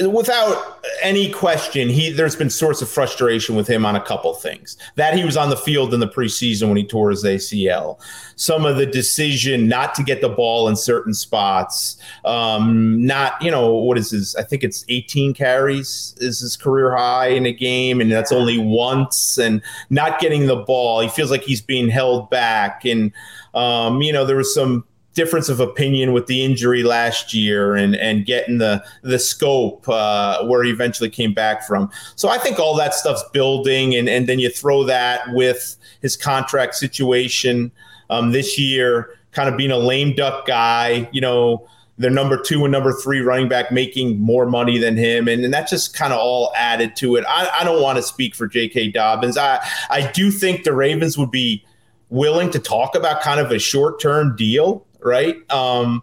[0.00, 4.76] without any question, he there's been sorts of frustration with him on a couple things.
[4.96, 8.00] That he was on the field in the preseason when he tore his ACL.
[8.36, 11.98] Some of the decision not to get the ball in certain spots.
[12.24, 14.34] Um, not, you know, what is his?
[14.36, 18.58] I think it's 18 carries is his career high in a game, and that's only
[18.58, 19.38] once.
[19.38, 22.84] And not getting the ball, he feels like he's being held back.
[22.84, 23.12] And
[23.54, 24.84] um, you know, there was some
[25.14, 30.44] difference of opinion with the injury last year and and getting the the scope uh,
[30.44, 31.90] where he eventually came back from.
[32.16, 36.16] So I think all that stuff's building, and and then you throw that with his
[36.16, 37.70] contract situation
[38.10, 41.66] um, this year, kind of being a lame duck guy, you know.
[41.98, 45.52] Their number two and number three running back making more money than him, and, and
[45.52, 47.24] that just kind of all added to it.
[47.28, 48.92] I, I don't want to speak for J.K.
[48.92, 49.36] Dobbins.
[49.36, 49.60] I
[49.90, 51.64] I do think the Ravens would be
[52.08, 55.50] willing to talk about kind of a short term deal right?
[55.50, 56.02] Um,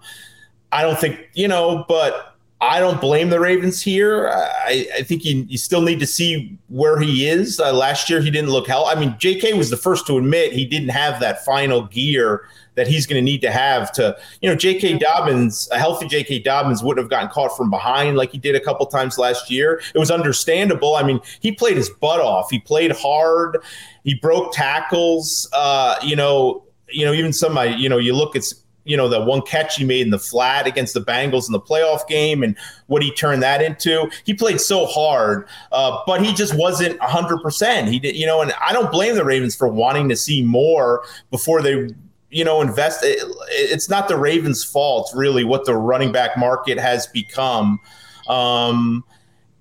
[0.72, 2.30] I don't think, you know, but
[2.62, 4.28] I don't blame the Ravens here.
[4.28, 7.58] I, I think you, you still need to see where he is.
[7.58, 8.86] Uh, last year, he didn't look hell.
[8.86, 9.54] I mean, J.K.
[9.54, 12.46] was the first to admit he didn't have that final gear
[12.76, 14.98] that he's going to need to have to, you know, J.K.
[14.98, 16.40] Dobbins, a healthy J.K.
[16.40, 19.82] Dobbins wouldn't have gotten caught from behind like he did a couple times last year.
[19.96, 20.96] It was understandable.
[20.96, 22.50] I mean, he played his butt off.
[22.52, 23.60] He played hard.
[24.04, 25.50] He broke tackles.
[25.54, 28.44] Uh, you know, you know, even some, you know, you look at
[28.86, 31.60] you know, the one catch he made in the flat against the Bengals in the
[31.60, 32.56] playoff game and
[32.88, 34.10] what he turned that into.
[34.24, 37.88] He played so hard, uh, but he just wasn't 100%.
[37.88, 41.04] He did, you know, and I don't blame the Ravens for wanting to see more
[41.30, 41.90] before they
[42.32, 43.04] you know, invest.
[43.04, 47.80] It, it's not the Ravens' fault, really, what the running back market has become.
[48.28, 49.04] Um,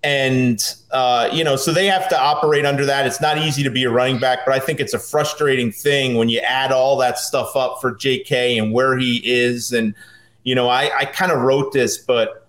[0.02, 3.06] and uh, you know, so they have to operate under that.
[3.06, 6.16] It's not easy to be a running back, but I think it's a frustrating thing
[6.16, 8.58] when you add all that stuff up for J.K.
[8.58, 9.72] and where he is.
[9.72, 9.94] And
[10.44, 12.46] you know, I, I kind of wrote this, but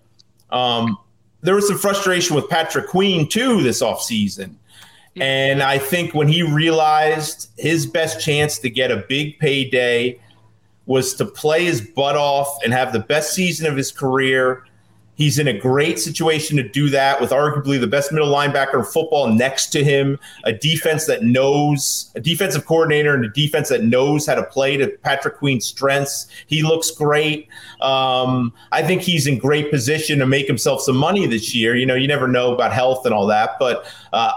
[0.50, 0.96] um,
[1.42, 4.54] there was some frustration with Patrick Queen too this offseason.
[5.16, 10.20] And I think when he realized his best chance to get a big payday
[10.86, 14.64] was to play his butt off and have the best season of his career
[15.20, 18.84] He's in a great situation to do that with arguably the best middle linebacker in
[18.84, 23.84] football next to him, a defense that knows, a defensive coordinator and a defense that
[23.84, 26.26] knows how to play to Patrick Queen's strengths.
[26.46, 27.48] He looks great.
[27.82, 31.76] Um, I think he's in great position to make himself some money this year.
[31.76, 34.32] You know, you never know about health and all that, but uh,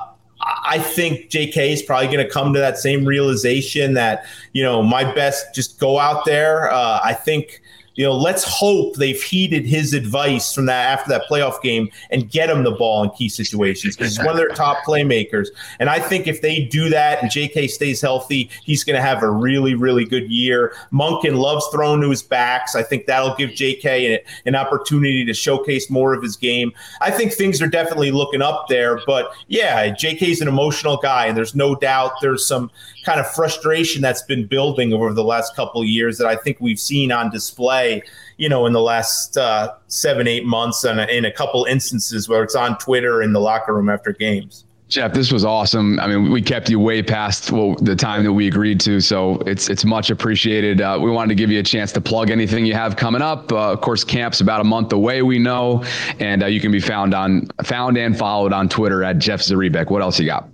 [0.66, 4.84] I think JK is probably going to come to that same realization that, you know,
[4.84, 6.70] my best, just go out there.
[6.70, 7.62] Uh, I think
[7.96, 12.30] you know, let's hope they've heeded his advice from that after that playoff game and
[12.30, 15.50] get him the ball in key situations because he's one of their top playmakers.
[15.80, 19.22] And I think if they do that and JK stays healthy, he's going to have
[19.22, 20.74] a really, really good year.
[20.92, 22.76] Monken loves throwing to his backs.
[22.76, 26.74] I think that'll give JK an, an opportunity to showcase more of his game.
[27.02, 29.00] I think things are definitely looking up there.
[29.06, 32.72] But yeah, JK's an emotional guy, and there's no doubt there's some
[33.04, 36.58] kind of frustration that's been building over the last couple of years that I think
[36.60, 38.02] we've seen on display,
[38.38, 42.44] you know, in the last uh, seven, eight months, and in a couple instances where
[42.44, 44.66] it's on Twitter in the locker room after games.
[44.90, 46.00] Jeff, this was awesome.
[46.00, 49.38] I mean, we kept you way past well, the time that we agreed to, so
[49.48, 50.82] it's it's much appreciated.
[50.82, 53.52] Uh, we wanted to give you a chance to plug anything you have coming up.
[53.52, 55.84] Uh, of course, camp's about a month away, we know,
[56.20, 59.90] and uh, you can be found on found and followed on Twitter at Jeff Zrebiec.
[59.90, 60.48] What else you got?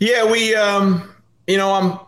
[0.00, 1.11] Yeah, we um,
[1.52, 1.98] you know, I'm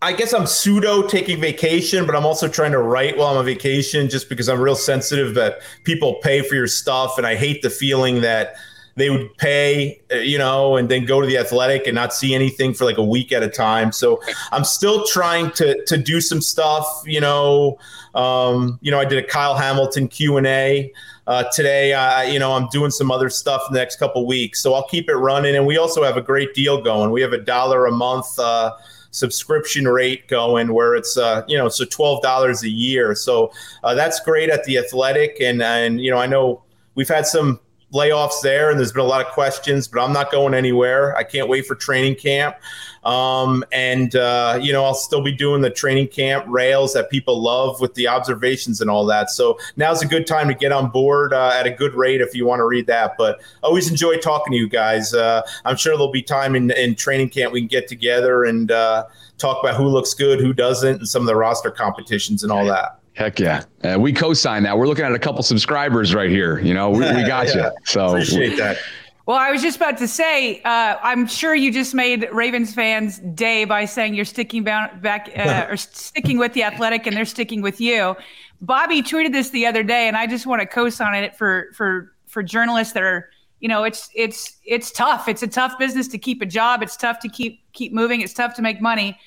[0.00, 3.44] I guess I'm pseudo taking vacation, but I'm also trying to write while I'm on
[3.44, 7.18] vacation just because I'm real sensitive that people pay for your stuff.
[7.18, 8.56] And I hate the feeling that
[8.96, 12.34] they would pay, uh, you know, and then go to the athletic and not see
[12.34, 13.92] anything for like a week at a time.
[13.92, 14.20] So
[14.52, 17.78] I'm still trying to to do some stuff, you know.
[18.14, 20.92] Um, you know, I did a Kyle Hamilton Q and A.
[21.26, 24.62] Uh, today, uh, you know, I'm doing some other stuff in the next couple weeks,
[24.62, 25.56] so I'll keep it running.
[25.56, 27.10] And we also have a great deal going.
[27.10, 28.72] We have a dollar a month uh,
[29.10, 33.14] subscription rate going, where it's uh, you know, so twelve dollars a year.
[33.14, 33.52] So
[33.84, 36.62] uh, that's great at the Athletic, and and you know, I know
[36.94, 37.60] we've had some
[37.96, 41.16] layoffs there, and there's been a lot of questions, but I'm not going anywhere.
[41.16, 42.56] I can't wait for training camp.
[43.04, 47.40] Um, and, uh, you know, I'll still be doing the training camp rails that people
[47.40, 49.30] love with the observations and all that.
[49.30, 52.34] So now's a good time to get on board uh, at a good rate if
[52.34, 53.14] you want to read that.
[53.16, 55.14] But always enjoy talking to you guys.
[55.14, 58.72] Uh, I'm sure there'll be time in, in training camp we can get together and
[58.72, 59.04] uh,
[59.38, 62.64] talk about who looks good, who doesn't, and some of the roster competitions and all
[62.66, 62.98] that.
[63.16, 63.64] Heck yeah.
[63.82, 64.76] Uh, we co-sign that.
[64.76, 66.58] We're looking at a couple subscribers right here.
[66.58, 67.54] You know, we, we got yeah.
[67.54, 67.70] you.
[67.84, 68.76] So appreciate that.
[69.24, 73.18] Well, I was just about to say, uh, I'm sure you just made Ravens fans'
[73.18, 77.62] day by saying you're sticking back uh, or sticking with the Athletic, and they're sticking
[77.62, 78.14] with you.
[78.60, 82.12] Bobby tweeted this the other day, and I just want to co-sign it for for
[82.26, 85.26] for journalists that are, you know, it's it's it's tough.
[85.26, 86.82] It's a tough business to keep a job.
[86.82, 88.20] It's tough to keep keep moving.
[88.20, 89.18] It's tough to make money.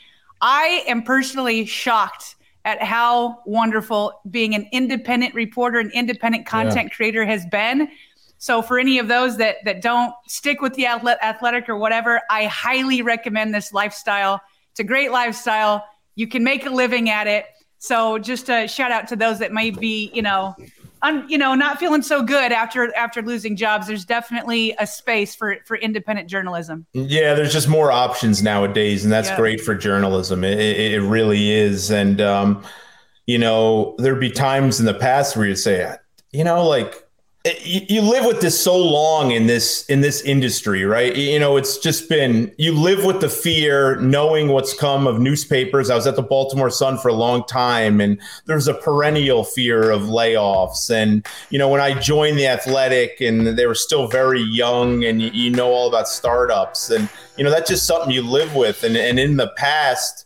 [0.42, 2.36] I am personally shocked
[2.66, 6.96] at how wonderful being an independent reporter and independent content yeah.
[6.96, 7.90] creator has been
[8.40, 12.46] so for any of those that that don't stick with the athletic or whatever, I
[12.46, 14.42] highly recommend this lifestyle.
[14.72, 15.86] It's a great lifestyle.
[16.16, 17.46] You can make a living at it.
[17.80, 20.56] So just a shout out to those that may be, you know,
[21.02, 23.88] un, you know, not feeling so good after after losing jobs.
[23.88, 26.86] There's definitely a space for for independent journalism.
[26.94, 29.38] Yeah, there's just more options nowadays, and that's yeah.
[29.38, 30.44] great for journalism.
[30.44, 31.92] It, it, it really is.
[31.92, 32.64] And um,
[33.26, 35.96] you know, there'd be times in the past where you'd say,
[36.32, 37.08] you know, like
[37.64, 41.16] you live with this so long in this in this industry right?
[41.16, 45.90] You know it's just been you live with the fear knowing what's come of newspapers.
[45.90, 49.92] I was at the baltimore sun for a long time and there's a perennial fear
[49.92, 50.90] of layoffs.
[50.90, 55.22] And you know when i joined the athletic and they were still very young and
[55.22, 58.84] you, you know all about startups and you know that's just something you live with.
[58.84, 60.26] And, and in the past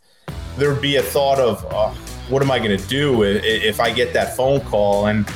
[0.57, 1.89] there'd be a thought of oh,
[2.29, 5.07] what am i going to do if i get that phone call?
[5.07, 5.27] And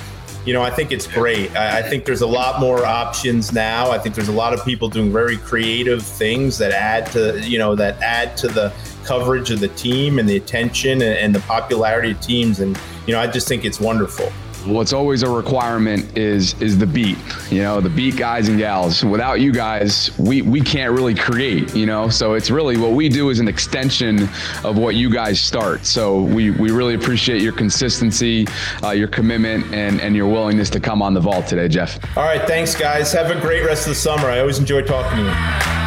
[0.47, 1.53] you know, I think it's great.
[1.57, 3.91] I, I, think there's a lot more options now.
[3.91, 7.59] I think there's a lot of people doing very creative things that add to, you
[7.59, 8.73] know, that add to the
[9.03, 12.61] coverage of the team and the attention and, and the popularity of teams.
[12.61, 14.31] And, you know, I just think it's wonderful
[14.67, 17.17] what's always a requirement is is the beat
[17.49, 19.03] you know the beat guys and gals.
[19.03, 22.09] Without you guys we we can't really create you know?
[22.09, 24.23] So it's really what we do is an extension
[24.63, 25.85] of what you guys start.
[25.85, 28.47] So we we really appreciate your consistency
[28.83, 31.99] uh, your commitment and and your willingness to come on the vault today jeff.
[32.17, 33.11] All right thanks guys.
[33.13, 34.27] Have a great rest of the summer.
[34.27, 35.86] I always enjoy talking to you